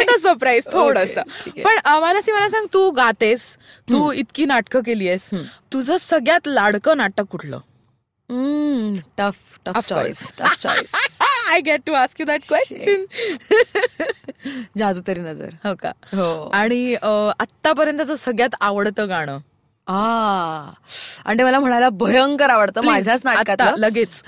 [0.09, 1.17] a surprise थोडस.
[1.63, 3.51] पण आम्हाला सी मला सांग तू गातेस
[3.91, 5.29] तू इतकी नाटकं केली आहेस
[5.73, 7.59] तुझं सगळ्यात लाडकं नाटक कुठलं?
[9.17, 10.31] Tough tough choice.
[10.37, 10.93] Tough choice
[11.51, 13.05] I get to ask you that question
[14.77, 15.49] Jadu Teri Nazar.
[15.63, 15.89] हो का?
[15.89, 16.49] हो.
[16.53, 19.37] आणि अं, आत्तापर्यंतचं सगळ्यात आवडतं गाणं?
[19.87, 20.69] आ.
[21.25, 24.21] आणि मला म्हणायला भयंकर आवडतं माझ्याच नाटकात लगेच.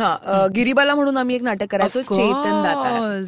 [0.56, 2.02] गिरीबाला म्हणून आम्ही एक नाटक करायचो.
[2.16, 3.22] चेतन दाता.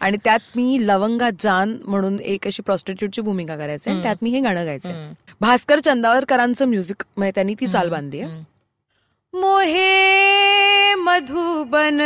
[0.00, 4.40] आणि त्यात मी लवंगा जान म्हणून एक अशी प्रॉस्टिट्यूटची भूमिका करायचे आणि त्यात मी हे
[4.40, 4.92] गाणं गायचे.
[5.40, 8.30] भास्कर चंदावरकरांचं म्युझिक म्हणजे त्यांनी ती चाल बांधली आहे.
[9.34, 11.98] मोहे मधुबन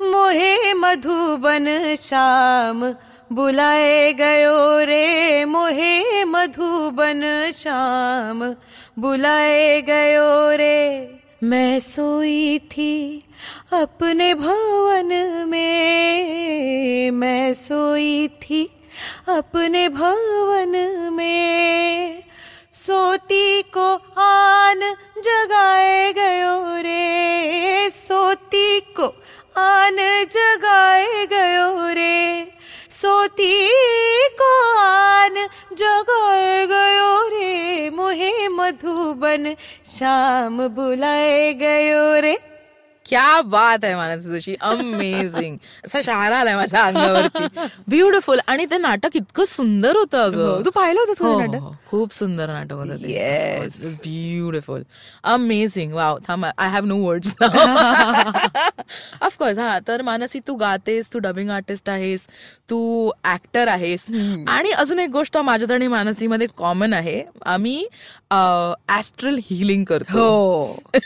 [0.00, 1.66] मोहे मधुबन
[2.00, 2.84] श्याम,
[3.32, 7.22] बुलाए गयो रे मोहे मधुबन
[7.56, 8.44] श्याम,
[8.98, 10.80] बुलाए गयो रे।
[11.42, 13.22] मैं सोई थी
[13.72, 15.12] अपने भवन
[15.48, 18.64] में, मैं सोई थी
[19.28, 20.76] अपने भवन
[21.12, 22.22] में
[22.76, 24.80] सोती को आन
[25.18, 29.06] जगाए गयो रे। सोती को
[29.56, 29.96] आन
[30.32, 32.52] जगाए गयो रे।
[32.90, 33.68] सोती
[34.32, 42.55] को आन जगाए गयो रे। मुहे मधुबन श्याम बुलाए गयो रे।
[43.08, 47.44] क्या बात आहे मानसी जोशी अमेझिंग असा शहारा आलाय माझ्या अंगावरती.
[47.88, 50.62] ब्युटिफुल आणि ते नाटक इतकं सुंदर होतं अगं.
[50.64, 51.60] तू पाहिलं होतंस का हो, हो, नाटक?
[51.62, 51.72] हो.
[51.90, 53.12] खूप सुंदर नाटक होतं ते.
[53.12, 53.82] Yes.
[54.02, 54.82] ब्युटिफुल
[55.24, 57.34] अमेझिंग वाव थांब I have no words
[59.22, 62.26] of course हा तर मानसी तू गातेस तू डबिंग आर्टिस्ट आहेस.
[62.70, 64.06] तू ऍक्टर आहेस.
[64.48, 67.22] आणि अजून एक गोष्ट माझ्यात आणि मानसीमध्ये कॉमन आहे.
[67.46, 67.84] आम्ही
[68.90, 70.18] ऍस्ट्रल हिलिंग करतो.
[70.18, 70.76] हो.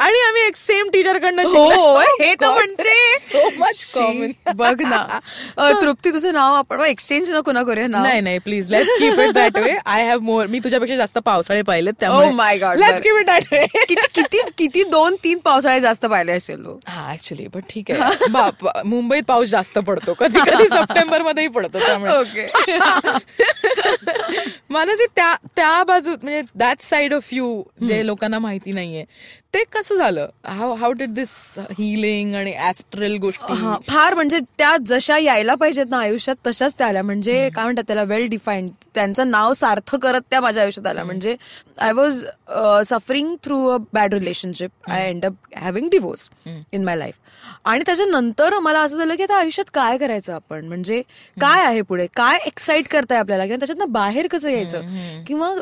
[0.00, 5.18] आणि आम्ही एक सेम टीचर कडनं हो हे तर म्हणजे सो मच कॉमन बघ ना.
[5.82, 9.56] तृप्ती तुझं नाव आपण एक्सचेंज नको ना करूया नाही नाही please let's keep it that
[9.58, 13.00] way I have more मी तुझ्यापेक्षा जास्त पावसाळे पाहिलेत Oh my God, लेट्स बरं.
[13.00, 17.46] कीप इट दॅट वे किती किती किती दोन तीन पावसाळे जास्त पाहिले असेल हा ऍक्च्युली
[17.46, 18.26] पण ठीक आहे.
[18.30, 20.14] बाप मुंबईत पाऊस जास्त पडतो.
[20.14, 22.12] कधी कधी सप्टेंबर मध्येही पडतो त्यामुळे.
[22.12, 22.46] ओके.
[24.70, 29.04] मानसी त्या त्या बाजू म्हणजे दॅट साइड ऑफ यू जे लोकांना माहिती नाहीये
[29.54, 30.26] ते कसं झालं?
[30.46, 31.30] How how did this
[31.78, 36.86] healing आणि ऍस्ट्रल गोष्टी हा, फार म्हणजे त्या जशा यायला पाहिजेत ना आयुष्यात तशाच त्या
[36.86, 37.02] आल्या.
[37.02, 41.04] म्हणजे काय म्हणतात त्याला वेल डिफाईन्ड त्यांचं नाव सार्थ करत त्या माझ्या आयुष्यात आल्या.
[41.04, 41.36] म्हणजे
[41.78, 42.24] I was
[42.86, 46.28] suffering through a bad relationship I end up having divorce
[46.72, 47.14] in my life
[47.66, 50.66] आणि त्याच्यानंतर मला असं झालं की आता आयुष्यात काय करायचं आपण?
[50.68, 51.02] म्हणजे
[51.36, 52.06] काय आहे पुढे?
[52.16, 53.44] काय एक्साइट करताय आपल्याला?
[53.44, 55.22] किंवा त्याच्यातनं बाहेर कसं यायचं?
[55.26, 55.54] किंवा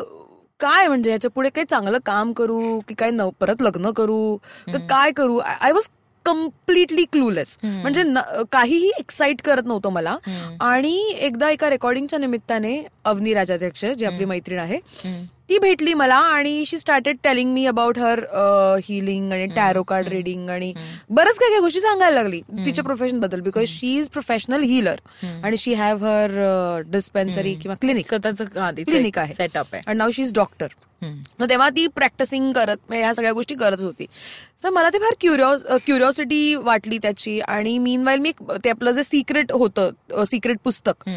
[0.60, 4.36] काय म्हणजे याच्यापुढे काही चांगलं काम करू की काय परत लग्न करू?
[4.66, 5.38] तर काय करू?
[5.38, 5.88] आय वॉज
[6.24, 8.02] कम्प्लिटली क्लूलेस म्हणजे
[8.52, 10.16] काहीही एक्साइट करत नव्हतं मला.
[10.60, 14.78] आणि एकदा एका रेकॉर्डिंगच्या निमित्ताने अवनी राजाध्यक्ष जी आपली मैत्रीण आहे
[15.48, 18.20] ती भेटली मला आणि she started telling me about her
[18.84, 20.72] healing आणि टॅरो कार्ड रिडिंग आणि
[21.10, 25.00] बरंच काही काही गोष्टी सांगायला लागली तिच्या प्रोफेशनबद्दल because she is professional healer
[25.44, 29.34] आणि शी हॅव हर डिस्पेन्सरी किंवा क्लिनिक स्वतःच क्लिनिक आहे.
[29.34, 29.82] सेटअप आहे.
[29.86, 30.66] आणि नाव शी इज डॉक्टर
[31.02, 34.06] मग तेव्हा ती प्रॅक्टिसिंग करत ह्या सगळ्या गोष्टी करत होती.
[34.62, 37.38] तर मला ते फार क्युरिओस क्युरिओसिटी वाटली त्याची.
[37.40, 38.30] आणि मीन वाईल मी
[38.64, 41.08] ते आपलं जे सिक्रेट होतं सिक्रेट पुस्तक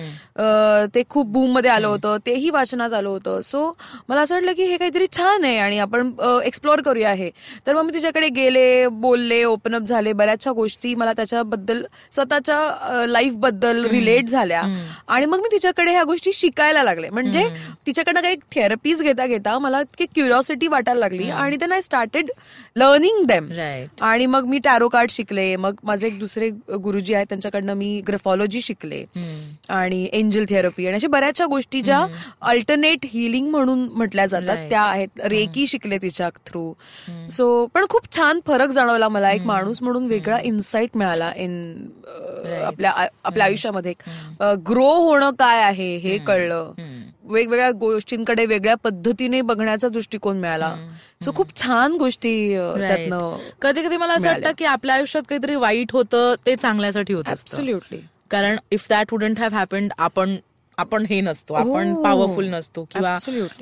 [0.95, 2.17] ते खूप बूममध्ये आलं होतं.
[2.25, 3.39] तेही वाचनात आलं होतं.
[3.41, 3.71] सो
[4.09, 6.11] मला असं वाटलं की हे काहीतरी छान आहे आणि आपण
[6.45, 7.29] एक्सप्लोअर करूया हे.
[7.67, 10.13] तर मग मी तिच्याकडे गेले बोलले ओपन अप झाले.
[10.13, 14.63] बऱ्याचशा गोष्टी मला त्याच्याबद्दल स्वतःच्या लाईफबद्दल रिलेट झाल्या.
[15.07, 17.09] आणि मग मी तिच्याकडे ह्या गोष्टी शिकायला लागले.
[17.09, 17.47] म्हणजे
[17.85, 22.31] तिच्याकडनं काही थेरपीज घेता घेता मला इतकी क्युरिओसिटी वाटायला लागली आणि आय स्टार्टेड
[22.75, 23.49] लर्निंग देम
[24.01, 25.55] आणि मग मी टॅरो कार्ड शिकले.
[25.55, 26.49] मग माझे एक दुसरे
[26.83, 29.03] गुरुजी आहेत त्यांच्याकडनं मी ग्रेफॉलॉजी शिकले.
[29.69, 32.05] आणि एंजल थेरपी आणि अशा बऱ्याचशा गोष्टी ज्या
[32.41, 34.69] अल्टरनेट हिलिंग म्हणून म्हटल्या जातात.
[34.69, 35.21] त्या आहेत.
[35.23, 36.71] रेकी शिकले तिच्या थ्रू
[37.31, 39.31] सो पण खूप छान फरक जाणवला मला.
[39.31, 41.53] एक माणूस म्हणून वेगळा इन्साइट मिळाला इन
[42.63, 43.93] आपल्या आपल्या आयुष्यामध्ये.
[44.67, 46.71] ग्रो होणं काय आहे हे कळलं.
[47.29, 50.75] वेगवेगळ्या गोष्टींकडे वेगळ्या पद्धतीने बघण्याचा दृष्टिकोन मिळाला.
[51.21, 52.33] सो खूप छान गोष्टी
[52.77, 57.29] त्यातनं कधी कधी मला असं वाटतं की आपल्या आयुष्यात काहीतरी वाईट होतं ते चांगल्यासाठी होत
[58.31, 60.35] कारण if that wouldn't have happened आपण
[60.79, 62.03] आपण हे नसतो आपण हो.
[62.03, 63.15] पॉवरफुल नसतो किंवा.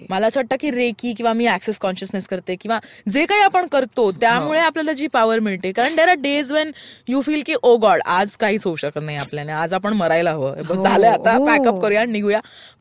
[0.10, 2.80] मला असं वाटतं की रेकी किंवा मी ऍक्सेस कॉन्शियसनेस करते किंवा
[3.12, 5.72] जे काही आपण करतो त्यामुळे आपल्याला जी पॉवर मिळते.
[5.72, 6.72] कारण there are days when
[7.08, 10.56] you feel की ओ गॉड आज काहीच होऊ शकत नाही आपल्याने आज आपण मरायला हवं.
[10.60, 11.46] बस हो, झालं आता हो.
[11.46, 12.40] पॅकअप करूया आणि निघूया.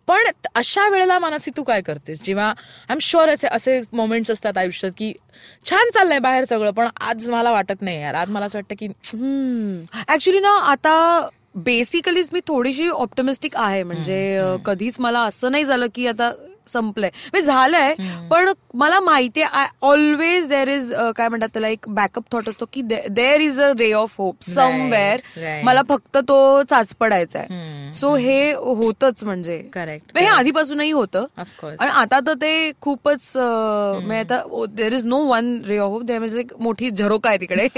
[0.09, 2.23] पण अशा वेळेला मानसी तू काय करतेस?
[2.25, 5.13] जेव्हा आय एम शुअर असे असे मोमेंट्स असतात आयुष्यात की
[5.65, 8.15] छान चाललंय बाहेर सगळं पण आज मला वाटत नाही यार.
[8.15, 8.87] आज मला असं वाटतं की
[10.09, 10.95] ऍक्च्युली ना आता
[11.57, 13.83] बेसिकलीच मी थोडीशी ऑप्टमिस्टिक आहे.
[13.83, 16.31] म्हणजे कधीच मला असं नाही झालं की आता
[16.69, 17.11] संपलंय.
[17.33, 17.95] म्हणजे झालंय
[18.31, 22.83] पण मला माहितीये आय ऑलवेज देर इज काय म्हणतात त्याला एक बॅकअप थॉट असतो की
[23.09, 25.21] there is a ray of hope somewhere.
[25.65, 29.59] मला फक्त तो चाचपडायचा आहे सो हे होतच म्हणजे.
[29.75, 31.25] करेक्ट हे आधीपासूनही होतं.
[31.81, 36.53] आणि आता तर ते खूपच आता there is no one ray of there म्हणजे एक
[36.61, 37.69] मोठी झरोका आहे तिकडे.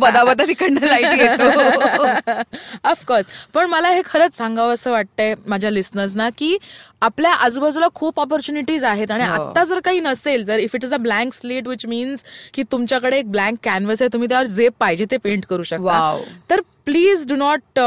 [0.00, 2.38] बदाबदा तिकडनं लाइट येतो.
[2.90, 6.56] ऑफकोर्स पण मला हे खरंच सांगावं असं वाटतंय माझ्या लिस्नर्सना की
[7.02, 9.42] आपल्या आजूबाजूला खूप ऑपॉर्च्युनिटीज आहेत आणि हो.
[9.42, 13.18] आता जर काही नसेल जर if it is a blank slate which means की तुमच्याकडे
[13.18, 16.16] एक ब्लँक कॅनव्हस आहे तुम्ही त्यावर जे पाहिजे ते पेंट करू शकता.
[16.50, 17.80] तर please do not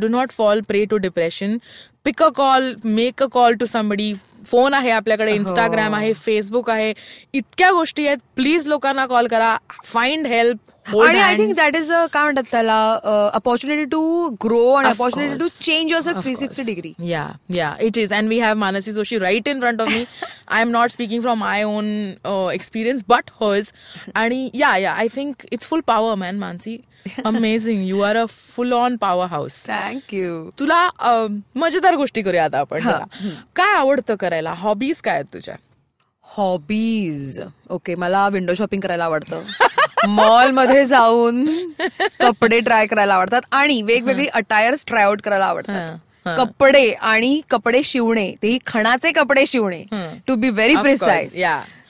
[0.00, 1.56] do not fall prey to depression
[2.04, 4.12] pick a call make a call to somebody
[4.46, 6.92] phone आहे आपल्याकडे इंस्टाग्राम आहे फेसबुक आहे.
[7.32, 8.18] इतक्या गोष्टी आहेत.
[8.36, 9.56] प्लीज लोकांना कॉल करा.
[9.84, 12.78] फाइंड हेल्प आणि I think that is a काय म्हणतात त्याला
[13.34, 18.12] opportunity to grow and opportunity to change your three sixty degree yeah yeah it is
[18.12, 20.04] and we have Manasi Joshi right in front of me
[20.48, 21.88] I am not speaking from my own
[22.54, 23.72] experience but hers
[24.14, 26.76] आणि yeah yeah I think it's full power man Manasi
[27.24, 30.88] amazing you are a full on powerhouse thank you तुला
[31.56, 32.80] मजेदार गोष्टी करूया आता आपण
[33.56, 34.52] काय आवडतं करायला?
[34.56, 35.54] हॉबीज काय आहेत तुझ्या?
[36.28, 39.42] हॉबीज ओके मला विंडो शॉपिंग करायला आवडतं.
[40.08, 41.44] मॉलमध्ये जाऊन
[42.20, 45.96] कपडे ट्राय करायला आवडतात आणि वेगवेगळी अटायर्स ट्राय आउट करायला आवडतात.
[46.38, 49.84] कपडे आणि कपडे शिवणे तेही खणाचे कपडे शिवणे
[50.26, 51.36] टू बी व्हेरी प्रिसाइज.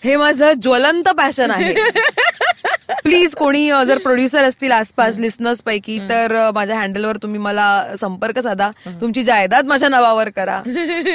[0.05, 1.75] हे माझं ज्वलंत पॅशन आहे.
[3.05, 7.67] प्लीज कोणी जर प्रोड्युसर असतील आसपास लिस्नर्स पैकी तर माझ्या हँडलवर तुम्ही मला
[7.99, 8.71] संपर्क साधा.
[9.01, 10.55] तुमची जायदाद माझ्या नावावर करा.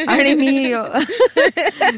[0.08, 0.82] आणि मी अ,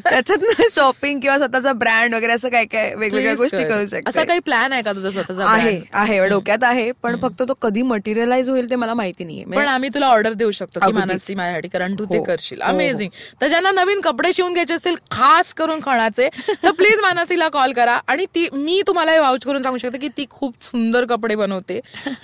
[0.06, 3.70] त्याच्यातनं शॉपिंग किंवा स्वतःचा ब्रँड वगैरे असं काय काय वेगवेगळ्या गोष्टी कर.
[3.70, 5.80] करू असा शकते काही प्लॅन आहे का तुझा स्वतःचा आहे?
[5.94, 9.44] आहे डोक्यात आहे पण फक्त तो कधी मटेरियलाइज होईल ते मला माहिती नाहीये.
[9.44, 10.92] पण म्हणजे- आम्ही तुला ऑर्डर देऊ शकतो की.
[10.92, 12.24] मानसी माझ्यासाठी कारण तू ते हो.
[12.24, 12.62] करशील.
[12.62, 12.74] हो, हो.
[12.74, 13.10] अमेझिंग
[13.42, 16.30] तर ज्यांना नवीन कपडे शिवून घ्यायचे असतील खास करून खणाचे
[16.64, 18.00] तर प्लीज मानसीला कॉल करा.
[18.08, 21.80] आणि ती मी तुम्हाला वाउच करून सांगू शकते की ती खूप सुंदर कपडे बनवते.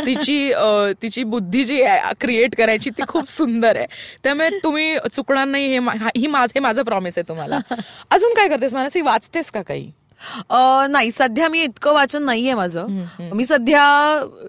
[0.06, 0.51] तिची
[1.01, 1.82] तिची बुद्धी जी
[2.21, 3.86] क्रिएट करायची ती खूप सुंदर आहे.
[4.23, 5.79] त्यामुळे तुम्ही चुकणार नाही हे
[6.17, 7.60] ही हे माझं प्रॉमिस आहे तुम्हाला.
[8.12, 8.73] अजून काय करतेस?
[8.73, 9.91] मला वाचतेस का काही?
[10.89, 12.88] नाही सध्या मी इतकं वाचन नाहीये माझं.
[13.33, 13.83] मी सध्या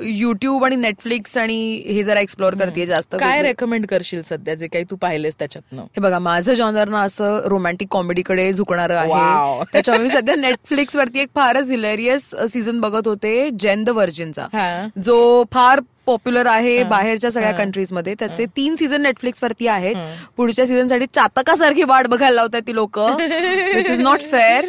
[0.03, 4.55] युट्यूब आणि नेटफ्लिक्स आणि हे जरा एक्सप्लोर करते जास्त काय रेकमेंड करशील सध्या?
[4.55, 5.83] जे काही तू पाहिलेस त्याच्यातनं.
[5.83, 8.97] हे बघा माझं जॉनर ना असं रोमॅन्टिक कॉमेडीकडे झुकणारं.
[8.97, 9.65] आहे.
[9.73, 14.87] त्याच्यामुळे मी सध्या नेटफ्लिक्स वरती एक फारच हिलेरियस सीझन बघत होते जेन द व्हर्जिनचा हा.
[15.03, 18.15] जो फार पॉप्युलर आहे बाहेरच्या सगळ्या कंट्रीजमध्ये.
[18.19, 19.97] त्याचे तीन सीझन नेटफ्लिक्स वरती आहेत.
[20.37, 24.67] पुढच्या सीझनसाठी चातकासारखी वाट बघायला लावतात ती लोक विच इज नॉट फेअर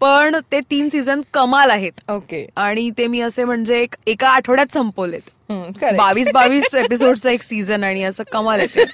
[0.00, 2.10] पण ते तीन सीझन कमाल आहेत.
[2.10, 5.30] ओके आणि ते मी असे म्हणजे एक आठवड्यात संपवलेत.
[5.48, 8.84] बावीस बावीस एपिसोडचं एक सीझन आणि असं कमाल आहे ते.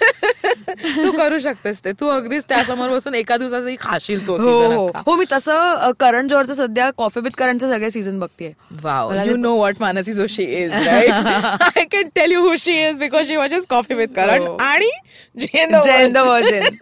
[1.05, 4.86] तू करू शकतेस ते तू अगदीच त्यासमोर बसून एका दिवसातही खाशील तो हो हो.
[5.07, 8.53] हो मी तसं करण जोहरचं सध्या कॉफी विथ करणचे सगळे सीझन बघतेय
[8.84, 11.18] Wow, you know what Manasi Joshi is, right?
[11.82, 14.57] I can tell you who she is because she watches Coffee with Karan हो.
[14.61, 14.90] आणि.
[15.36, 16.76] Virgin.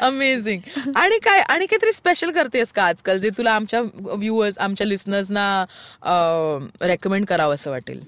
[0.00, 0.60] अमेझिंग
[0.96, 5.64] आणि काय आणि काहीतरी स्पेशल करतेस का आजकाल जे तुला आमच्या व्ह्युअर्स आमच्या लिस्नर्सना
[6.82, 8.00] रेकमेंड करावं असं वाटेल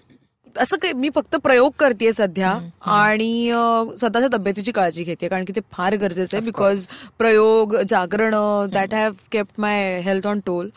[0.58, 2.58] असं काही मी फक्त प्रयोग करते सध्या
[2.92, 3.50] आणि
[3.98, 6.86] स्वतःच्या तब्येतीची काळजी घेते कारण की ते फार गरजेचं आहे बिकॉज
[7.18, 8.34] प्रयोग जागरण
[8.72, 10.68] that have kept my health on toll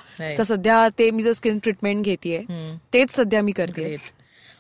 [0.44, 2.46] सध्या ते मी जर स्किन ट्रीटमेंट घेते
[2.94, 3.96] तेच सध्या मी करते.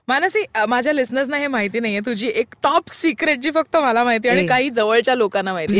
[0.08, 2.00] मानसी माझ्या लिस्नर्सना हे माहिती नाहीये.
[2.00, 4.48] तुझी एक टॉप सिक्रेट जी फक्त मला माहिती आणि.
[4.48, 5.74] काही जवळच्या लोकांना माहिती.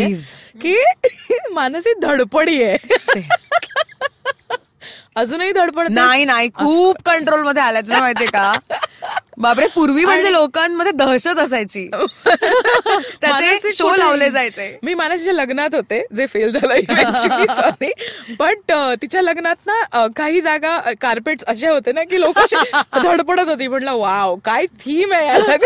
[0.62, 0.76] की
[1.54, 2.78] मानसी धडपडी आहे.
[5.16, 6.50] अजूनही धडपड नाही नाही.
[6.50, 7.82] खूप कंट्रोलमध्ये आलाय.
[7.82, 8.54] तुला माहितीये का?
[9.40, 11.86] बापरे पूर्वी म्हणजे लोकांमध्ये दहशत असायची.
[13.22, 14.68] त्याचे शो लावले जायचे.
[14.84, 17.92] मी मानसीच्या लग्नात होते जे फेल झालं सॉरी
[18.40, 18.72] बट
[19.02, 22.40] तिच्या लग्नात ना काही जागा कार्पेट असे होते ना की लोक
[22.96, 23.68] धडपडत होती.
[23.68, 25.58] म्हटलं वाव काय थीम आहे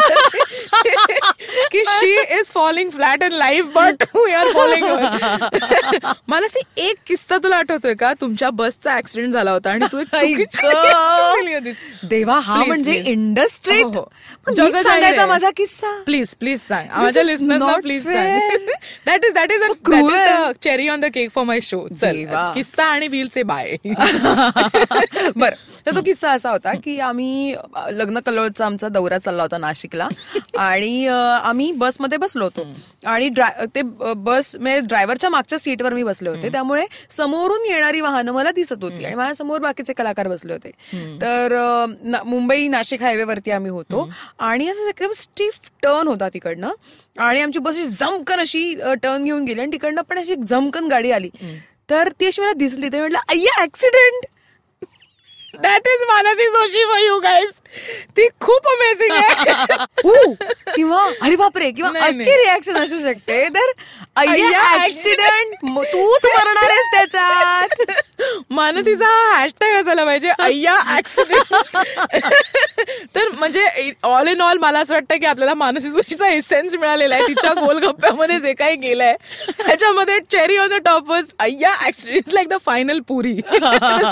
[1.71, 4.85] की she is falling flat in life but we are falling
[6.27, 8.13] Manasi एक किस्सा तुला आठवतोय का?
[8.21, 10.37] तुमच्या बसचा ऍक्सिडेंट झाला होता आणि तू एक.
[12.09, 13.07] देवा हा म्हणजे please.
[13.69, 14.81] इंडस्ट्रीत हो, हो.
[14.83, 15.49] सांगायचा माझा.
[15.57, 15.91] किस्सा.
[16.05, 16.87] प्लीज प्लीज सांग.
[16.95, 18.03] माझ्या लिस्नर्सना not प्लीज.
[18.03, 18.39] सांग.
[19.05, 20.51] That is that is So cruel.
[20.61, 22.23] Cherry on the cake for my show चल.
[22.55, 23.75] किस्सा आणि व्हील से बाय
[25.35, 25.53] बर.
[25.85, 30.07] तर तो किस्सा असा होता की आम्ही अ, लग्न कल्लोळचा आमचा दौरा चालला होता नाशिकला.
[30.57, 32.67] आणि अ, आम्ही बसमध्ये बसलो होतो.
[33.05, 33.29] आणि
[33.75, 33.81] ते
[34.15, 36.49] बस म्हणजे ड्रायव्हरच्या मागच्या सीटवर मी बसले होते.
[36.51, 39.05] त्यामुळे समोरून येणारी वाहनं मला दिसत होती.
[39.05, 40.71] आणि माझ्यासमोर बाकीचे कलाकार बसले होते.
[41.21, 41.85] तर अ,
[42.25, 44.09] मुंबई नाशिक हायवेवरती आम्ही होतो.
[44.39, 46.71] आणि असं एकदम स्टिफ टर्न होता तिकडनं.
[47.17, 48.73] आणि आमची बस अशी जमकन अशी
[49.03, 51.29] टर्न घेऊन गेली आणि तिकडनं पण अशी एक जमकन गाडी आली.
[51.89, 52.87] तर ती अशी मला दिसली.
[52.87, 54.25] तर म्हटलं अय्या accident
[55.61, 57.59] that is Manasi Joshi for you guys
[58.17, 59.75] ती खूप अमेझिंग आहे.
[60.05, 60.33] ऊ,
[60.75, 62.23] किंवा अरे बापरे किंवा अशी.
[62.37, 63.43] रिॲक्शन असू शकते.
[63.49, 63.71] तर
[64.19, 65.53] ऍक्सिडेंट
[65.91, 67.81] तूच मरणार आहेस त्याच्यात.
[68.51, 69.05] मानसीचा
[69.35, 71.53] हॅशटॅग असायला पाहिजे अय्या ऍक्सिडेंट
[73.15, 77.27] तर म्हणजे ऑल इन ऑल मला असं वाटतं की आपल्याला मानसी जोशीचा एसेन्स मिळालेला आहे.
[77.27, 79.13] तिच्या गोलगप्प्यामध्ये जे काही गेलंय
[79.57, 83.35] त्याच्यामध्ये cherry on the top was अय्या accident like the final puri.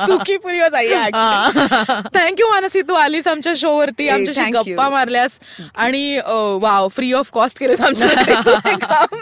[0.07, 2.82] Suki puri was अय्या ऍक्सिडेंट थँक्यू मानसी.
[2.82, 4.52] तू आलीस आमच्या शो वरती आमच्याशी.
[4.52, 5.39] गप्पा मारल्यास
[5.76, 6.20] आणि
[6.62, 9.16] वाव फ्री ऑफ कॉस्ट हे काम.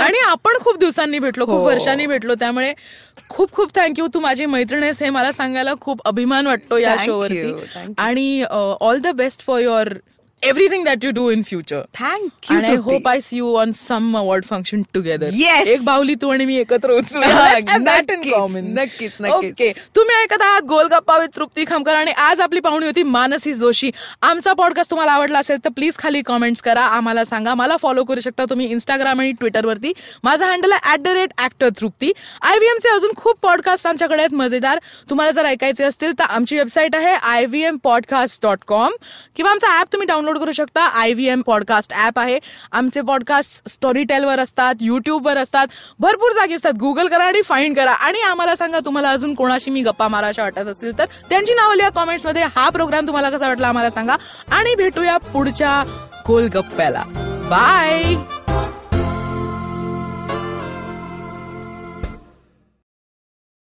[0.00, 1.64] आणि आपण खूप दिवसांनी भेटलो खूप हो.
[1.64, 2.72] वर्षांनी भेटलो त्यामुळे
[3.28, 7.18] खूप खूप थँक्यू तू माझी मैत्रीण आहेस हे मला सांगायला खूप अभिमान वाटतो या शो
[7.18, 7.52] वरती.
[7.98, 8.42] आणि
[8.80, 9.92] all the best for your
[10.42, 14.16] everything that you do in future thank you आणि I hope I see you on some
[14.16, 15.66] award function together Yes.
[15.66, 19.22] एक बाहुली तू आणि मी एकत्र नक्कीच, नक्कीच, नक्कीच.
[19.30, 23.90] ओके तुम्ही ऐकत आहात गोलगप्पा विथ तृप्ती खामकर आणि आज आपली पाहुणी होती मानसी जोशी.
[24.22, 26.80] आमचा पॉडकास्ट तुम्हाला आवडला असेल तर प्लीज खाली कॉमेंट्स करा.
[26.80, 27.54] आम्हाला सांगा.
[27.54, 29.92] मला फॉलो करू शकता तुम्ही इंस्टाग्राम आणि ट्विटरवरती
[30.24, 32.12] माझा हँडल आहे at the rate actor Trupti.
[32.42, 34.34] आयव्हीएमचे अजून खूप पॉडकास्ट आमच्याकडे आहेत.
[34.34, 34.78] मजेदार.
[35.10, 38.92] तुम्हाला जर ऐकायचे असतील तर आमची वेबसाईट आहे I V M podcast dot com
[39.36, 40.80] किंवा आमचा ऍप तुम्ही डाउनलोड करू शकता.
[40.80, 42.38] I V M podcast app आहे.
[42.72, 45.66] आमचे पॉडकास्ट स्टोरी टेलवर असतात युट्यूबवर असतात.
[45.98, 46.72] भरपूर जागी असतात.
[46.80, 47.92] गुगल करा आणि फाईंड करा.
[47.92, 51.04] आणि आम्हाला सांगा तुम्हाला अजून कोणाशी मी गप्पा माराशा वाटत असतील तर.
[51.04, 54.16] त्यांची नावं लिहा कॉमेंट्समध्ये हा प्रोग्राम तुम्हाला कसा वाटला आम्हाला सांगा.
[54.50, 55.84] आणि भेटूया पुढच्या
[56.28, 57.02] गोलगप्प्याला.
[57.50, 58.14] बाय